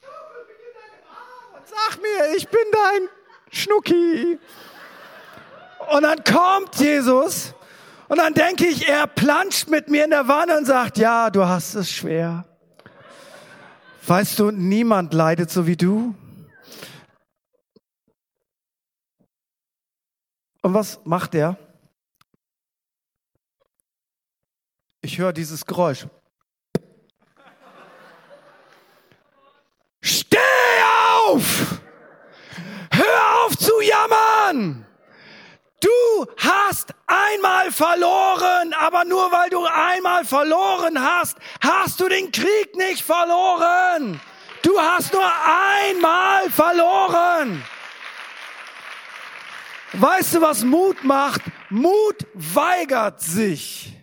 [0.00, 0.46] mir.
[0.48, 3.08] Mich in deinen Arm und sag mir, ich bin dein
[3.52, 4.40] Schnucki.
[5.90, 7.54] Und dann kommt Jesus
[8.08, 11.46] und dann denke ich, er planscht mit mir in der Wanne und sagt, ja, du
[11.46, 12.44] hast es schwer.
[14.06, 16.14] Weißt du, niemand leidet so wie du.
[20.62, 21.58] Und was macht er?
[25.00, 26.06] Ich höre dieses Geräusch.
[30.00, 30.38] Steh
[31.28, 31.80] auf!
[32.90, 34.83] Hör auf zu jammern!
[36.14, 42.76] Du hast einmal verloren, aber nur weil du einmal verloren hast, hast du den Krieg
[42.76, 44.20] nicht verloren.
[44.62, 47.64] Du hast nur einmal verloren.
[49.94, 51.42] Weißt du, was Mut macht?
[51.68, 53.93] Mut weigert sich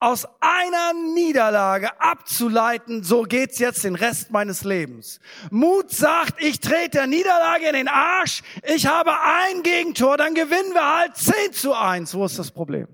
[0.00, 5.18] aus einer Niederlage abzuleiten, so geht's jetzt den Rest meines Lebens.
[5.50, 10.72] Mut sagt, ich trete der Niederlage in den Arsch, ich habe ein Gegentor, dann gewinnen
[10.72, 12.14] wir halt 10 zu 1.
[12.14, 12.86] Wo ist das Problem?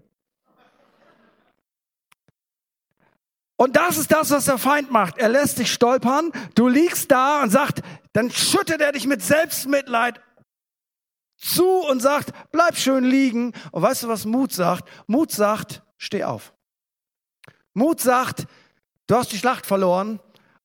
[3.57, 5.19] Und das ist das, was der Feind macht.
[5.19, 10.21] Er lässt dich stolpern, du liegst da und sagt, dann schüttet er dich mit Selbstmitleid
[11.37, 13.53] zu und sagt, bleib schön liegen.
[13.71, 14.89] Und weißt du, was Mut sagt?
[15.07, 16.55] Mut sagt, steh auf.
[17.75, 18.47] Mut sagt,
[19.07, 20.21] du hast die Schlacht verloren,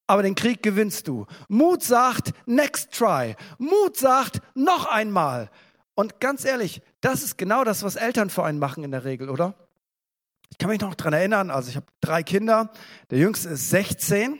[0.06, 1.26] aber den Krieg gewinnst du.
[1.48, 3.36] Mut sagt, next try.
[3.58, 5.50] Mut sagt, noch einmal.
[5.94, 9.28] Und ganz ehrlich, das ist genau das, was Eltern für einen machen in der Regel,
[9.28, 9.54] oder?
[10.50, 12.70] Ich kann mich noch dran erinnern, also ich habe drei Kinder.
[13.10, 14.38] Der jüngste ist 16.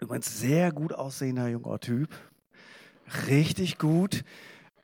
[0.00, 2.08] Übrigens sehr gut aussehender junger Typ.
[3.26, 4.24] Richtig gut.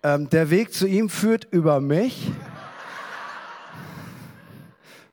[0.02, 2.30] Ähm, der Weg zu ihm führt über mich.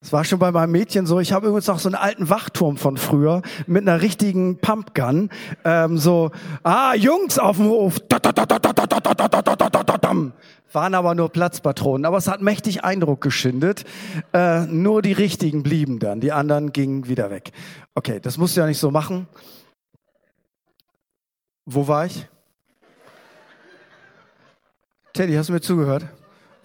[0.08, 1.20] Es war schon bei meinem Mädchen so.
[1.20, 5.30] Ich habe übrigens auch so einen alten Wachturm von früher mit einer richtigen Pumpgun.
[5.66, 6.32] Ähm, so,
[6.64, 7.96] ah, Jungs auf dem Hof.
[10.72, 12.06] Waren aber nur Platzpatronen.
[12.06, 13.84] Aber es hat mächtig Eindruck geschindet.
[14.32, 16.22] Äh, nur die richtigen blieben dann.
[16.22, 17.52] Die anderen gingen wieder weg.
[17.94, 19.28] Okay, das musst du ja nicht so machen.
[21.66, 22.30] Wo war ich?
[25.12, 26.06] Teddy, hast du mir zugehört?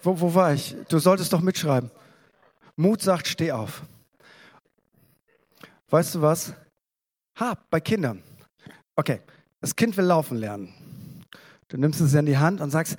[0.00, 0.76] Wo, wo war ich?
[0.88, 1.90] Du solltest doch mitschreiben.
[2.76, 3.82] Mut sagt, steh auf.
[5.90, 6.54] Weißt du was?
[7.38, 8.22] Ha, bei Kindern.
[8.96, 9.20] Okay,
[9.60, 10.72] das Kind will laufen lernen.
[11.68, 12.96] Du nimmst es in die Hand und sagst,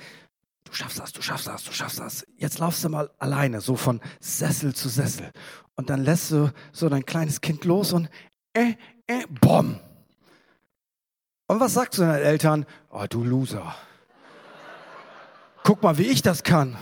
[0.63, 2.25] du schaffst das, du schaffst das, du schaffst das.
[2.37, 5.31] Jetzt laufst du mal alleine, so von Sessel zu Sessel.
[5.75, 8.09] Und dann lässt du so dein kleines Kind los und
[8.53, 8.73] äh,
[9.07, 9.79] äh, bom.
[11.47, 12.65] Und was sagst du deinen Eltern?
[12.89, 13.75] Oh, du Loser.
[15.63, 16.77] Guck mal, wie ich das kann.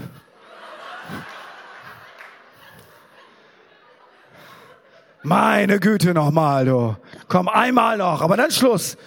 [5.23, 6.95] Meine Güte nochmal, du.
[7.27, 8.97] Komm, einmal noch, aber dann Schluss.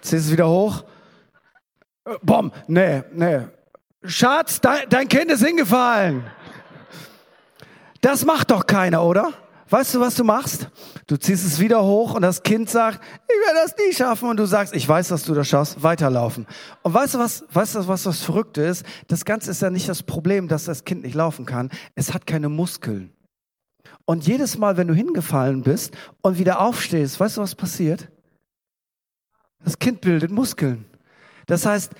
[0.00, 0.82] Ziehst es wieder hoch.
[2.06, 3.40] Äh, Bom, nee, nee.
[4.02, 6.24] Schatz, dein, dein Kind ist hingefallen.
[8.00, 9.34] Das macht doch keiner, oder?
[9.68, 10.68] Weißt du, was du machst?
[11.06, 14.28] Du ziehst es wieder hoch und das Kind sagt, ich werde das nie schaffen.
[14.28, 16.46] Und du sagst, ich weiß, dass du das schaffst, weiterlaufen.
[16.82, 18.84] Und weißt du was, weißt du, was das Verrückte ist?
[19.06, 21.70] Das Ganze ist ja nicht das Problem, dass das Kind nicht laufen kann.
[21.94, 23.12] Es hat keine Muskeln.
[24.10, 28.08] Und jedes Mal, wenn du hingefallen bist und wieder aufstehst, weißt du, was passiert?
[29.62, 30.84] Das Kind bildet Muskeln.
[31.46, 31.92] Das heißt,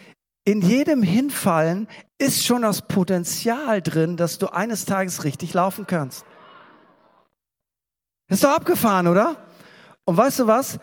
[0.44, 1.87] in jedem Hinfallen
[2.18, 6.25] ist schon das Potenzial drin, dass du eines Tages richtig laufen kannst.
[8.27, 9.37] Ist doch abgefahren, oder?
[10.05, 10.81] Und weißt du was?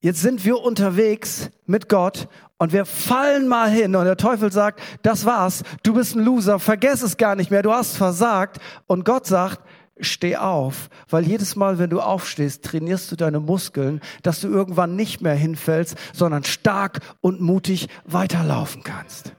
[0.00, 4.80] Jetzt sind wir unterwegs mit Gott und wir fallen mal hin und der Teufel sagt,
[5.02, 8.58] das war's, du bist ein Loser, vergess es gar nicht mehr, du hast versagt.
[8.86, 9.60] Und Gott sagt,
[10.00, 14.96] steh auf, weil jedes Mal, wenn du aufstehst, trainierst du deine Muskeln, dass du irgendwann
[14.96, 19.34] nicht mehr hinfällst, sondern stark und mutig weiterlaufen kannst.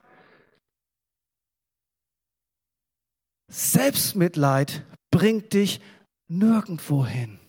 [3.50, 5.80] Selbstmitleid bringt dich
[6.28, 7.40] nirgendwo hin.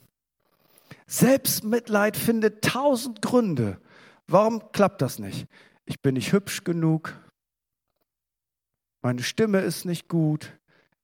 [1.06, 3.80] Selbstmitleid findet tausend Gründe.
[4.26, 5.46] Warum klappt das nicht?
[5.86, 7.14] Ich bin nicht hübsch genug.
[9.00, 10.57] Meine Stimme ist nicht gut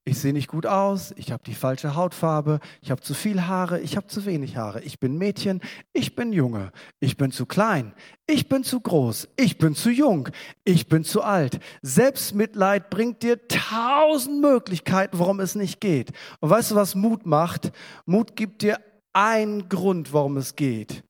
[0.06, 3.80] ich sehe nicht gut aus, ich habe die falsche Hautfarbe, ich habe zu viel Haare,
[3.80, 5.62] ich habe zu wenig Haare, ich bin Mädchen,
[5.94, 7.94] ich bin Junge, ich bin zu klein,
[8.26, 10.28] ich bin zu groß, ich bin zu jung,
[10.64, 11.58] ich bin zu alt.
[11.80, 16.12] Selbstmitleid bringt dir tausend Möglichkeiten, warum es nicht geht.
[16.40, 17.72] Und weißt du, was Mut macht?
[18.04, 18.80] Mut gibt dir
[19.14, 21.02] einen Grund, warum es geht.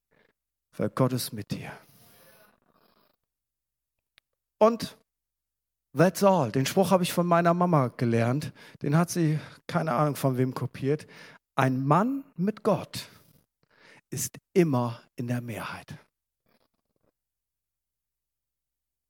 [0.76, 1.72] Weil Gott ist mit dir.
[4.58, 4.96] Und
[5.96, 6.50] That's all.
[6.50, 8.52] Den Spruch habe ich von meiner Mama gelernt.
[8.82, 11.06] Den hat sie, keine Ahnung von wem kopiert.
[11.54, 13.08] Ein Mann mit Gott
[14.10, 15.96] ist immer in der Mehrheit.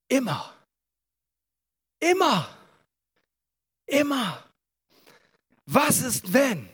[0.08, 0.52] Immer.
[2.00, 2.48] Immer.
[3.86, 4.44] Immer.
[5.64, 6.68] Was ist wenn?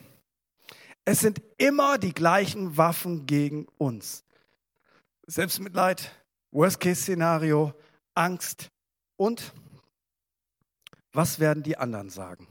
[1.05, 4.25] Es sind immer die gleichen Waffen gegen uns.
[5.25, 6.11] Selbstmitleid,
[6.51, 7.73] Worst-Case-Szenario,
[8.13, 8.69] Angst
[9.15, 9.53] und
[11.13, 12.47] was werden die anderen sagen?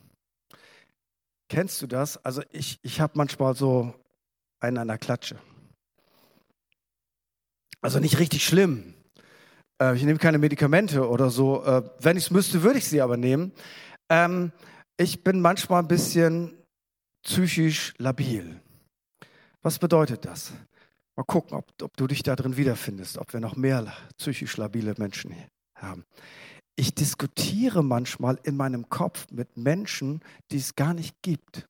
[1.49, 2.23] Kennst du das?
[2.25, 3.95] Also ich, ich habe manchmal so
[4.61, 5.39] einen an der Klatsche.
[7.81, 8.95] Also nicht richtig schlimm.
[9.81, 11.65] Äh, ich nehme keine Medikamente oder so.
[11.65, 13.53] Äh, wenn ich es müsste, würde ich sie aber nehmen.
[14.09, 14.53] Ähm,
[14.97, 16.57] ich bin manchmal ein bisschen
[17.25, 18.61] psychisch labil.
[19.63, 20.53] Was bedeutet das?
[21.17, 24.95] Mal gucken, ob, ob du dich da drin wiederfindest, ob wir noch mehr psychisch labile
[24.99, 25.35] Menschen
[25.75, 26.05] haben
[26.77, 31.69] ich diskutiere manchmal in meinem Kopf mit Menschen, die es gar nicht gibt.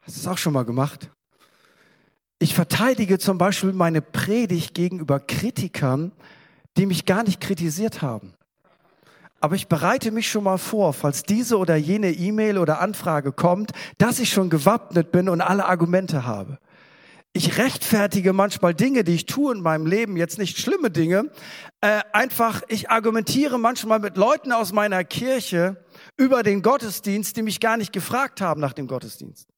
[0.00, 1.10] Hast du es auch schon mal gemacht?
[2.38, 6.12] Ich verteidige zum Beispiel meine Predigt gegenüber Kritikern,
[6.76, 8.34] die mich gar nicht kritisiert haben.
[9.40, 13.72] Aber ich bereite mich schon mal vor, falls diese oder jene E-Mail oder Anfrage kommt,
[13.98, 16.58] dass ich schon gewappnet bin und alle Argumente habe.
[17.34, 21.30] Ich rechtfertige manchmal Dinge, die ich tue in meinem Leben, jetzt nicht schlimme Dinge.
[21.80, 25.84] Äh, einfach, ich argumentiere manchmal mit Leuten aus meiner Kirche
[26.16, 29.48] über den Gottesdienst, die mich gar nicht gefragt haben nach dem Gottesdienst.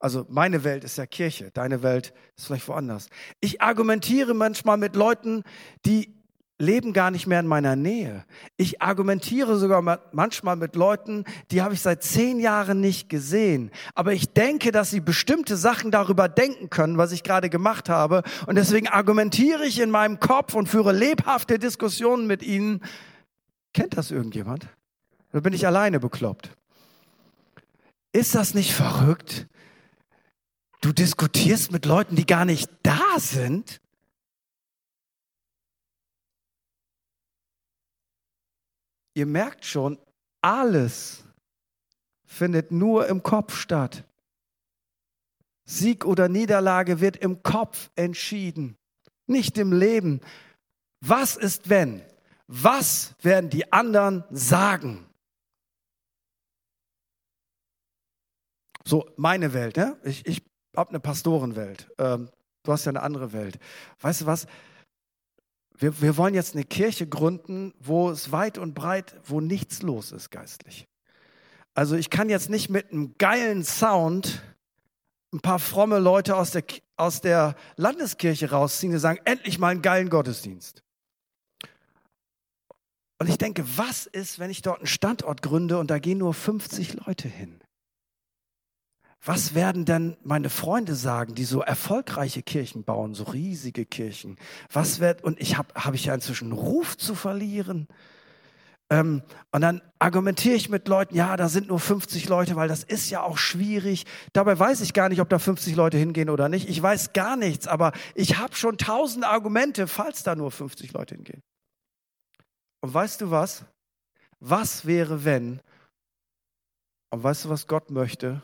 [0.00, 3.08] Also meine Welt ist ja Kirche, deine Welt ist vielleicht woanders.
[3.40, 5.44] Ich argumentiere manchmal mit Leuten,
[5.84, 6.19] die
[6.60, 8.24] leben gar nicht mehr in meiner Nähe.
[8.56, 13.70] Ich argumentiere sogar manchmal mit Leuten, die habe ich seit zehn Jahren nicht gesehen.
[13.94, 18.22] Aber ich denke, dass sie bestimmte Sachen darüber denken können, was ich gerade gemacht habe.
[18.46, 22.80] Und deswegen argumentiere ich in meinem Kopf und führe lebhafte Diskussionen mit ihnen.
[23.72, 24.68] Kennt das irgendjemand?
[25.32, 26.50] Oder bin ich alleine bekloppt?
[28.12, 29.46] Ist das nicht verrückt?
[30.80, 33.80] Du diskutierst mit Leuten, die gar nicht da sind.
[39.20, 39.98] Ihr merkt schon,
[40.40, 41.24] alles
[42.24, 44.04] findet nur im Kopf statt.
[45.66, 48.78] Sieg oder Niederlage wird im Kopf entschieden,
[49.26, 50.22] nicht im Leben.
[51.00, 52.00] Was ist wenn?
[52.46, 55.06] Was werden die anderen sagen?
[58.86, 59.98] So, meine Welt, ne?
[60.02, 60.42] ich, ich
[60.74, 61.90] habe eine Pastorenwelt.
[61.98, 62.30] Ähm,
[62.62, 63.58] du hast ja eine andere Welt.
[64.00, 64.46] Weißt du was?
[65.80, 70.12] Wir, wir wollen jetzt eine Kirche gründen, wo es weit und breit, wo nichts los
[70.12, 70.86] ist geistlich.
[71.74, 74.42] Also ich kann jetzt nicht mit einem geilen Sound
[75.32, 76.64] ein paar fromme Leute aus der,
[76.96, 80.82] aus der Landeskirche rausziehen und sagen, endlich mal einen geilen Gottesdienst.
[83.18, 86.34] Und ich denke, was ist, wenn ich dort einen Standort gründe und da gehen nur
[86.34, 87.60] 50 Leute hin?
[89.22, 94.38] Was werden denn meine Freunde sagen, die so erfolgreiche Kirchen bauen, so riesige Kirchen?
[94.72, 97.86] Was wird, und ich habe hab ich ja inzwischen Ruf zu verlieren?
[98.88, 102.82] Ähm, und dann argumentiere ich mit Leuten, ja, da sind nur 50 Leute, weil das
[102.82, 104.06] ist ja auch schwierig.
[104.32, 106.68] Dabei weiß ich gar nicht, ob da 50 Leute hingehen oder nicht.
[106.68, 111.14] Ich weiß gar nichts, aber ich habe schon tausend Argumente, falls da nur 50 Leute
[111.14, 111.42] hingehen.
[112.80, 113.66] Und weißt du was?
[114.40, 115.60] Was wäre, wenn?
[117.10, 118.42] Und weißt du, was Gott möchte?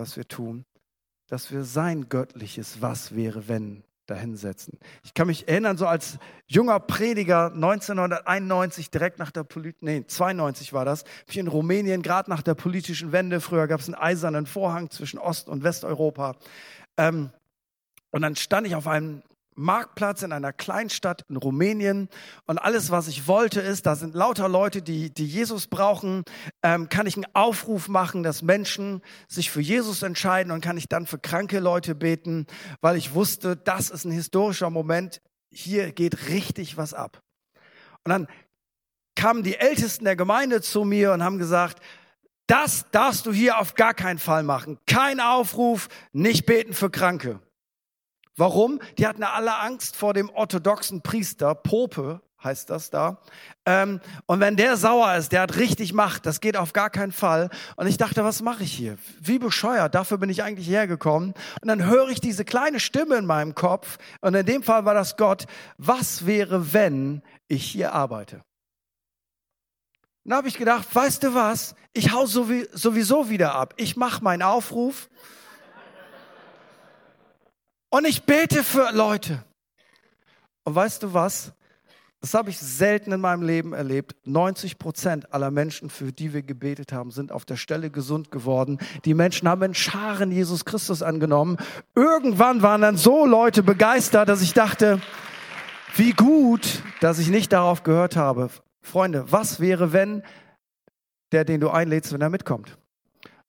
[0.00, 0.64] Was wir tun,
[1.28, 4.78] dass wir sein göttliches Was wäre, wenn dahinsetzen.
[5.04, 10.72] Ich kann mich erinnern, so als junger Prediger 1991, direkt nach der Polit nee, 92
[10.72, 14.46] war das, ich in Rumänien, gerade nach der politischen Wende, früher gab es einen eisernen
[14.46, 16.36] Vorhang zwischen Ost- und Westeuropa.
[16.96, 17.30] Ähm,
[18.10, 19.22] und dann stand ich auf einem
[19.54, 22.08] Marktplatz in einer Kleinstadt in Rumänien
[22.46, 26.24] und alles, was ich wollte, ist, da sind lauter Leute, die, die Jesus brauchen,
[26.62, 30.88] ähm, kann ich einen Aufruf machen, dass Menschen sich für Jesus entscheiden und kann ich
[30.88, 32.46] dann für kranke Leute beten,
[32.80, 37.22] weil ich wusste, das ist ein historischer Moment, hier geht richtig was ab.
[38.04, 38.28] Und dann
[39.16, 41.82] kamen die Ältesten der Gemeinde zu mir und haben gesagt,
[42.46, 44.78] das darfst du hier auf gar keinen Fall machen.
[44.86, 47.40] Kein Aufruf, nicht beten für Kranke.
[48.36, 48.80] Warum?
[48.98, 53.18] Die hatten alle Angst vor dem orthodoxen Priester, Pope heißt das da.
[53.66, 57.12] Ähm, und wenn der sauer ist, der hat richtig Macht, das geht auf gar keinen
[57.12, 57.50] Fall.
[57.76, 58.96] Und ich dachte, was mache ich hier?
[59.20, 61.34] Wie bescheuert, dafür bin ich eigentlich hergekommen.
[61.60, 64.94] Und dann höre ich diese kleine Stimme in meinem Kopf, und in dem Fall war
[64.94, 68.42] das Gott, was wäre, wenn ich hier arbeite?
[70.24, 73.74] Dann habe ich gedacht, weißt du was, ich hau sowieso wieder ab.
[73.76, 75.08] Ich mache meinen Aufruf
[77.90, 79.44] und ich bete für Leute.
[80.64, 81.52] Und weißt du was?
[82.20, 84.14] Das habe ich selten in meinem Leben erlebt.
[84.26, 88.78] 90 Prozent aller Menschen, für die wir gebetet haben, sind auf der Stelle gesund geworden.
[89.06, 91.56] Die Menschen haben in Scharen Jesus Christus angenommen.
[91.94, 95.00] Irgendwann waren dann so Leute begeistert, dass ich dachte,
[95.96, 98.50] wie gut, dass ich nicht darauf gehört habe.
[98.82, 100.22] Freunde, was wäre, wenn
[101.32, 102.76] der, den du einlädst, wenn er mitkommt?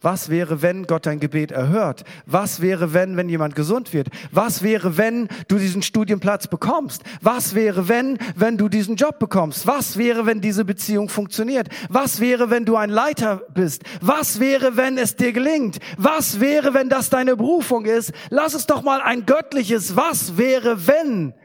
[0.01, 2.03] Was wäre, wenn Gott dein Gebet erhört?
[2.25, 4.09] Was wäre, wenn, wenn jemand gesund wird?
[4.31, 7.03] Was wäre, wenn du diesen Studienplatz bekommst?
[7.21, 9.67] Was wäre, wenn, wenn du diesen Job bekommst?
[9.67, 11.69] Was wäre, wenn diese Beziehung funktioniert?
[11.89, 13.83] Was wäre, wenn du ein Leiter bist?
[14.01, 15.77] Was wäre, wenn es dir gelingt?
[15.97, 18.11] Was wäre, wenn das deine Berufung ist?
[18.31, 21.35] Lass es doch mal ein göttliches Was wäre, wenn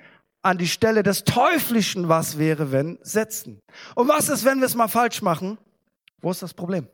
[0.41, 3.61] an die Stelle des teuflischen Was wäre, wenn setzen.
[3.95, 5.59] Und was ist, wenn wir es mal falsch machen?
[6.23, 6.89] Wo ist das Problem?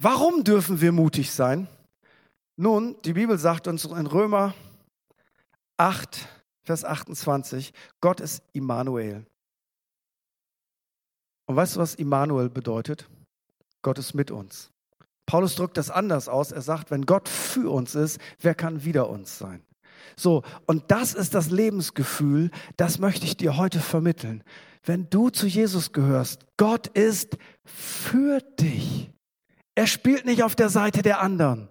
[0.00, 1.66] Warum dürfen wir mutig sein?
[2.56, 4.54] Nun, die Bibel sagt uns in Römer
[5.76, 6.28] 8,
[6.62, 9.26] Vers 28, Gott ist Immanuel.
[11.46, 13.08] Und weißt du, was Immanuel bedeutet?
[13.82, 14.70] Gott ist mit uns.
[15.26, 16.52] Paulus drückt das anders aus.
[16.52, 19.64] Er sagt, wenn Gott für uns ist, wer kann wider uns sein?
[20.16, 24.44] So, und das ist das Lebensgefühl, das möchte ich dir heute vermitteln.
[24.84, 29.10] Wenn du zu Jesus gehörst, Gott ist für dich.
[29.78, 31.68] Er spielt nicht auf der Seite der anderen.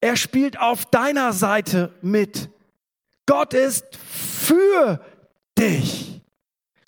[0.00, 2.48] Er spielt auf deiner Seite mit.
[3.26, 5.04] Gott ist für
[5.58, 6.22] dich.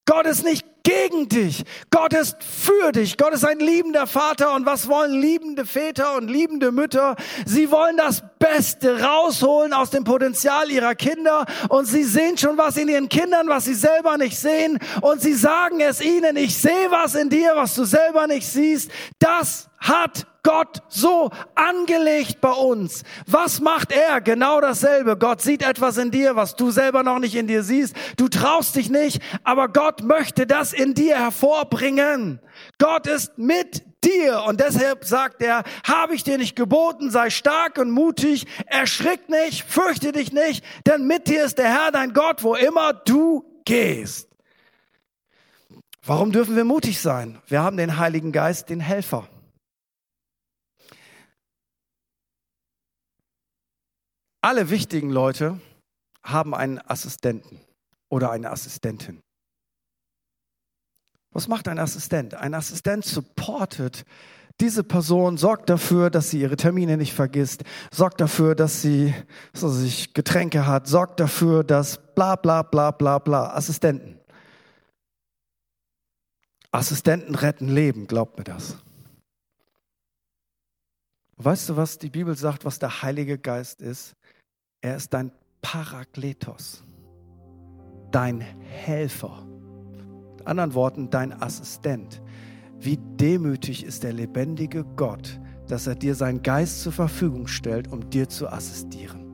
[0.07, 1.65] Gott ist nicht gegen dich.
[1.91, 3.19] Gott ist für dich.
[3.19, 4.55] Gott ist ein liebender Vater.
[4.55, 7.17] Und was wollen liebende Väter und liebende Mütter?
[7.45, 11.45] Sie wollen das Beste rausholen aus dem Potenzial ihrer Kinder.
[11.69, 14.79] Und sie sehen schon was in ihren Kindern, was sie selber nicht sehen.
[15.03, 16.39] Und sie sagen es ihnen.
[16.39, 18.91] Ich sehe was in dir, was du selber nicht siehst.
[19.19, 23.03] Das hat Gott so angelegt bei uns.
[23.27, 24.21] Was macht er?
[24.21, 25.17] Genau dasselbe.
[25.17, 27.97] Gott sieht etwas in dir, was du selber noch nicht in dir siehst.
[28.17, 32.41] Du traust dich nicht, aber Gott möchte das in dir hervorbringen.
[32.79, 34.45] Gott ist mit dir.
[34.47, 39.65] Und deshalb sagt er, habe ich dir nicht geboten, sei stark und mutig, erschrick nicht,
[39.65, 44.29] fürchte dich nicht, denn mit dir ist der Herr dein Gott, wo immer du gehst.
[46.07, 47.39] Warum dürfen wir mutig sein?
[47.47, 49.27] Wir haben den Heiligen Geist, den Helfer.
[54.45, 55.59] Alle wichtigen Leute
[56.23, 57.61] haben einen Assistenten
[58.11, 59.23] oder eine Assistentin.
[61.31, 62.35] Was macht ein Assistent?
[62.35, 64.05] Ein Assistent supportet
[64.61, 69.15] diese Person, sorgt dafür, dass sie ihre Termine nicht vergisst, sorgt dafür, dass sie
[69.55, 73.55] so sich Getränke hat, sorgt dafür, dass bla bla bla bla bla.
[73.55, 74.21] Assistenten.
[76.71, 78.77] Assistenten retten Leben, glaubt mir das.
[81.37, 84.15] Weißt du, was die Bibel sagt, was der Heilige Geist ist?
[84.85, 85.33] Er ist dein
[85.63, 86.85] Parakletos,
[88.11, 89.45] dein Helfer
[90.47, 92.21] anderen Worten, dein Assistent.
[92.79, 98.11] Wie demütig ist der lebendige Gott, dass er dir seinen Geist zur Verfügung stellt, um
[98.11, 99.25] dir zu assistieren.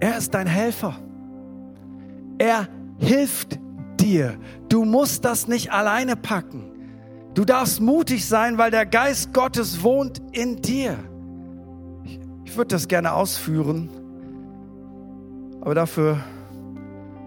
[0.00, 0.96] Er ist dein Helfer.
[2.38, 2.68] Er
[2.98, 3.58] hilft
[3.98, 4.38] dir.
[4.68, 6.72] Du musst das nicht alleine packen.
[7.34, 10.98] Du darfst mutig sein, weil der Geist Gottes wohnt in dir.
[12.48, 13.90] Ich, würde das gerne ausführen,
[15.60, 16.18] aber dafür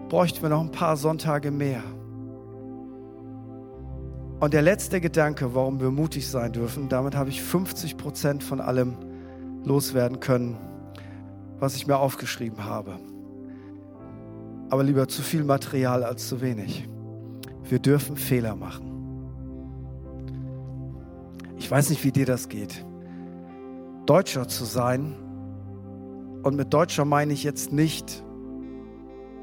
[0.08, 1.80] bräuchten wir noch ein paar Sonntage mehr.
[4.40, 8.60] Und der letzte Gedanke, warum wir mutig sein dürfen, damit habe ich 50 Prozent von
[8.60, 8.96] allem
[9.64, 10.58] loswerden können,
[11.60, 12.98] was ich mir aufgeschrieben habe.
[14.70, 16.88] Aber lieber zu viel Material als zu wenig.
[17.68, 18.90] Wir dürfen Fehler machen.
[21.58, 22.84] Ich weiß nicht, wie dir das geht.
[24.06, 25.14] Deutscher zu sein,
[26.42, 28.24] und mit Deutscher meine ich jetzt nicht,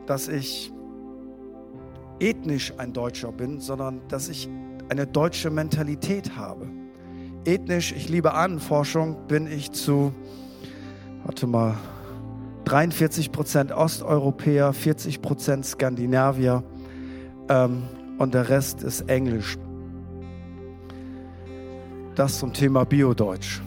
[0.06, 0.72] dass ich
[2.20, 4.50] ethnisch ein Deutscher bin, sondern dass ich
[4.90, 6.68] eine deutsche Mentalität habe.
[7.46, 10.12] Ethnisch, ich liebe Ahnenforschung, bin ich zu,
[11.24, 11.76] warte mal,
[12.66, 16.64] 43 Prozent Osteuropäer, 40 Prozent Skandinavier
[17.48, 17.84] ähm,
[18.18, 19.58] und der Rest ist Englisch.
[22.16, 23.62] Das zum Thema Biodeutsch.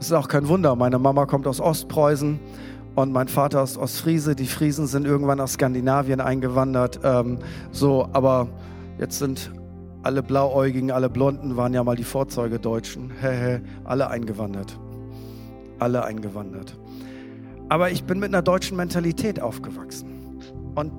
[0.00, 2.38] Es ist auch kein Wunder, meine Mama kommt aus Ostpreußen
[2.94, 4.34] und mein Vater ist Ostfriese.
[4.34, 7.00] Die Friesen sind irgendwann aus Skandinavien eingewandert.
[7.02, 7.38] Ähm,
[7.72, 8.48] so, aber
[8.98, 9.50] jetzt sind
[10.02, 13.10] alle Blauäugigen, alle Blonden waren ja mal die Vorzeugedeutschen.
[13.20, 14.78] Hehe, alle eingewandert.
[15.78, 16.78] Alle eingewandert.
[17.68, 20.40] Aber ich bin mit einer deutschen Mentalität aufgewachsen.
[20.74, 20.92] Und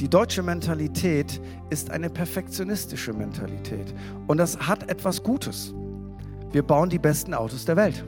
[0.00, 3.94] die deutsche Mentalität ist eine perfektionistische Mentalität.
[4.26, 5.72] Und das hat etwas Gutes.
[6.50, 8.04] Wir bauen die besten Autos der Welt.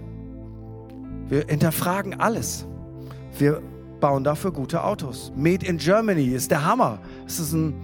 [1.29, 2.67] Wir hinterfragen alles.
[3.39, 3.63] Wir
[4.01, 5.33] bauen dafür gute Autos.
[5.37, 6.99] Made in Germany ist der Hammer.
[7.27, 7.75] Es ist ein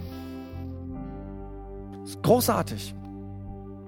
[2.04, 2.94] ist großartig.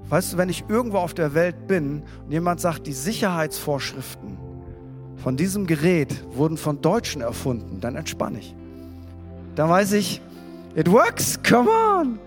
[0.09, 4.39] Weißt du, wenn ich irgendwo auf der Welt bin und jemand sagt, die Sicherheitsvorschriften
[5.17, 8.55] von diesem Gerät wurden von Deutschen erfunden, dann entspanne ich.
[9.55, 10.21] Dann weiß ich,
[10.75, 12.19] it works, come on.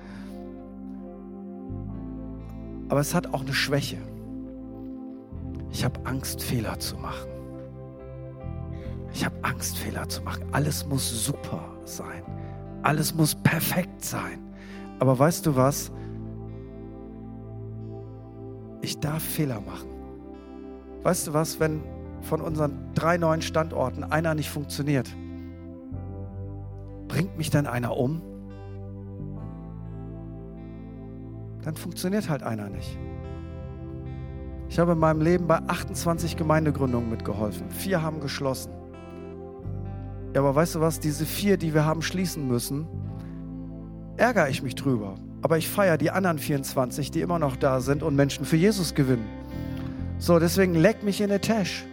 [2.90, 3.98] Aber es hat auch eine Schwäche.
[5.78, 7.30] Ich habe Angst, Fehler zu machen.
[9.14, 10.44] Ich habe Angst, Fehler zu machen.
[10.52, 12.24] Alles muss super sein.
[12.82, 14.40] Alles muss perfekt sein.
[14.98, 15.92] Aber weißt du was?
[18.82, 19.88] Ich darf Fehler machen.
[21.04, 21.84] Weißt du was, wenn
[22.22, 25.16] von unseren drei neuen Standorten einer nicht funktioniert,
[27.08, 28.24] bringt mich dann einer um?
[31.62, 32.98] Dann funktioniert halt einer nicht.
[34.70, 37.70] Ich habe in meinem Leben bei 28 Gemeindegründungen mitgeholfen.
[37.72, 38.72] Vier haben geschlossen.
[40.34, 41.00] Ja, aber weißt du was?
[41.00, 42.86] Diese vier, die wir haben schließen müssen,
[44.18, 45.16] ärgere ich mich drüber.
[45.42, 48.94] Aber ich feiere die anderen 24, die immer noch da sind und Menschen für Jesus
[48.94, 49.26] gewinnen.
[50.20, 51.86] So, deswegen leck mich in der Tasche.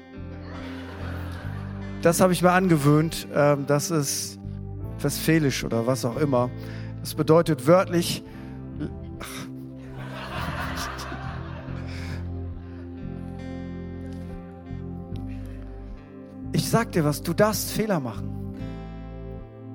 [2.02, 3.28] Das habe ich mir angewöhnt.
[3.34, 4.38] Ähm, das ist
[4.98, 6.50] westfälisch oder was auch immer.
[7.00, 8.24] Das bedeutet wörtlich.
[9.20, 9.53] Ach.
[16.54, 18.30] Ich sag dir was, du darfst Fehler machen.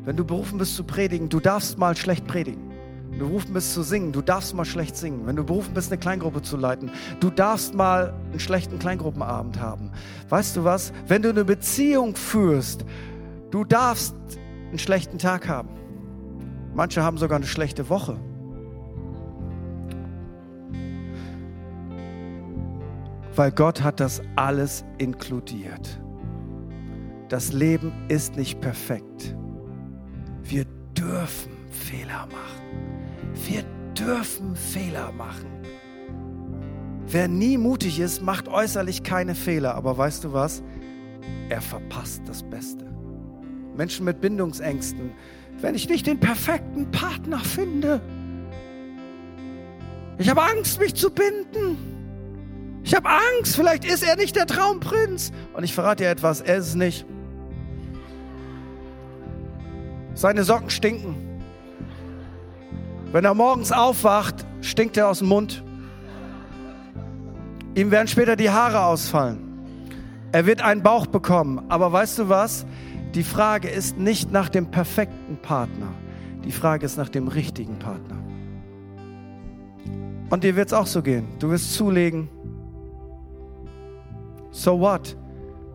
[0.05, 2.71] Wenn du berufen bist zu predigen, du darfst mal schlecht predigen.
[3.09, 5.27] Wenn du berufen bist zu singen, du darfst mal schlecht singen.
[5.27, 9.91] Wenn du berufen bist, eine Kleingruppe zu leiten, du darfst mal einen schlechten Kleingruppenabend haben.
[10.29, 10.93] Weißt du was?
[11.05, 12.85] Wenn du eine Beziehung führst,
[13.51, 14.15] du darfst
[14.69, 15.67] einen schlechten Tag haben.
[16.73, 18.17] Manche haben sogar eine schlechte Woche.
[23.35, 25.99] Weil Gott hat das alles inkludiert.
[27.29, 29.35] Das Leben ist nicht perfekt.
[30.41, 30.65] Wir
[30.97, 33.05] dürfen Fehler machen.
[33.47, 33.63] Wir
[33.93, 35.45] dürfen Fehler machen.
[37.05, 39.75] Wer nie mutig ist, macht äußerlich keine Fehler.
[39.75, 40.63] Aber weißt du was?
[41.49, 42.85] Er verpasst das Beste.
[43.75, 45.11] Menschen mit Bindungsängsten.
[45.61, 48.01] Wenn ich nicht den perfekten Partner finde,
[50.17, 51.77] ich habe Angst, mich zu binden.
[52.83, 55.31] Ich habe Angst, vielleicht ist er nicht der Traumprinz.
[55.53, 57.05] Und ich verrate dir etwas, er ist es nicht.
[60.19, 61.15] Seine Socken stinken.
[63.13, 65.63] Wenn er morgens aufwacht, stinkt er aus dem Mund.
[67.73, 69.39] Ihm werden später die Haare ausfallen.
[70.33, 71.63] Er wird einen Bauch bekommen.
[71.69, 72.65] Aber weißt du was?
[73.15, 75.87] Die Frage ist nicht nach dem perfekten Partner.
[76.43, 78.17] Die Frage ist nach dem richtigen Partner.
[80.29, 81.29] Und dir wird es auch so gehen.
[81.39, 82.27] Du wirst zulegen.
[84.51, 85.15] So what?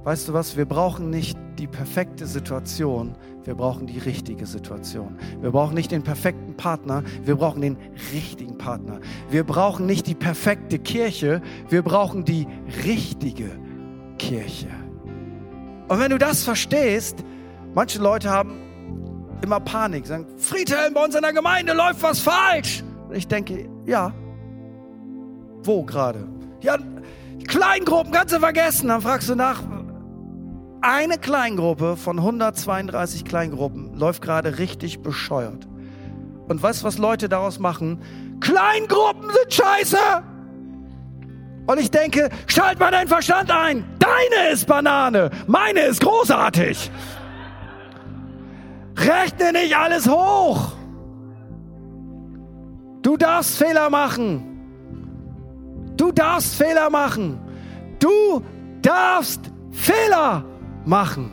[0.02, 0.54] Weißt du was?
[0.54, 3.16] Wir brauchen nicht die perfekte Situation.
[3.44, 5.18] Wir brauchen die richtige Situation.
[5.40, 7.02] Wir brauchen nicht den perfekten Partner.
[7.22, 7.76] Wir brauchen den
[8.12, 9.00] richtigen Partner.
[9.30, 11.42] Wir brauchen nicht die perfekte Kirche.
[11.68, 12.46] Wir brauchen die
[12.84, 13.50] richtige
[14.18, 14.68] Kirche.
[15.88, 17.22] Und wenn du das verstehst,
[17.74, 18.62] manche Leute haben
[19.42, 22.82] immer Panik, sagen, Friedhelm, bei uns in der Gemeinde läuft was falsch.
[23.08, 24.10] Und ich denke, ja,
[25.62, 26.26] wo gerade?
[26.62, 26.78] Ja,
[27.46, 28.88] Kleingruppen kannst du vergessen.
[28.88, 29.62] Dann fragst du nach.
[30.86, 35.66] Eine Kleingruppe von 132 Kleingruppen läuft gerade richtig bescheuert.
[36.46, 38.02] Und weißt du, was Leute daraus machen?
[38.40, 39.96] Kleingruppen sind scheiße!
[41.66, 43.86] Und ich denke, schalt mal deinen Verstand ein.
[43.98, 46.90] Deine ist Banane, meine ist großartig.
[48.98, 50.72] Rechne nicht alles hoch.
[53.00, 54.44] Du darfst Fehler machen.
[55.96, 57.38] Du darfst Fehler machen.
[58.00, 58.42] Du
[58.82, 60.44] darfst Fehler
[60.86, 61.30] machen.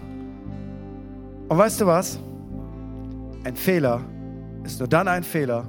[1.47, 2.19] Und weißt du was?
[3.43, 4.01] Ein Fehler
[4.63, 5.65] ist nur dann ein Fehler,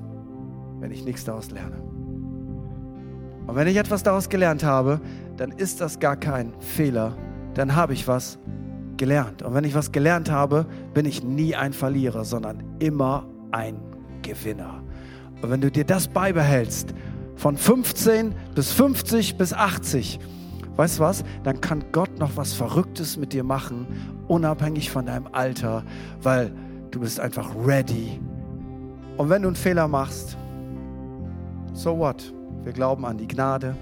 [0.80, 1.80] wenn ich nichts daraus lerne.
[3.46, 5.00] Und wenn ich etwas daraus gelernt habe,
[5.36, 7.16] dann ist das gar kein Fehler.
[7.54, 8.38] Dann habe ich was
[8.96, 9.42] gelernt.
[9.42, 13.76] Und wenn ich was gelernt habe, bin ich nie ein Verlierer, sondern immer ein
[14.22, 14.82] Gewinner.
[15.42, 16.94] Und wenn du dir das beibehältst
[17.34, 20.20] von 15 bis 50 bis 80,
[20.76, 21.24] weißt du was?
[21.44, 23.86] Dann kann Gott noch was Verrücktes mit dir machen,
[24.28, 25.84] unabhängig von deinem Alter,
[26.22, 26.52] weil
[26.90, 28.20] du bist einfach ready.
[29.16, 30.36] Und wenn du einen Fehler machst,
[31.72, 32.32] so what?
[32.64, 33.74] Wir glauben an die Gnade,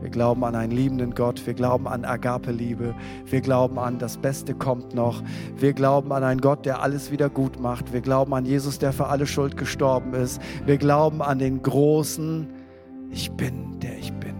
[0.00, 1.46] wir glauben an einen liebenden Gott.
[1.46, 2.94] Wir glauben an Agape-Liebe.
[3.26, 5.22] Wir glauben an, das Beste kommt noch.
[5.56, 7.92] Wir glauben an einen Gott, der alles wieder gut macht.
[7.92, 10.40] Wir glauben an Jesus, der für alle Schuld gestorben ist.
[10.66, 12.48] Wir glauben an den großen
[13.10, 14.31] ich bin, der ich bin.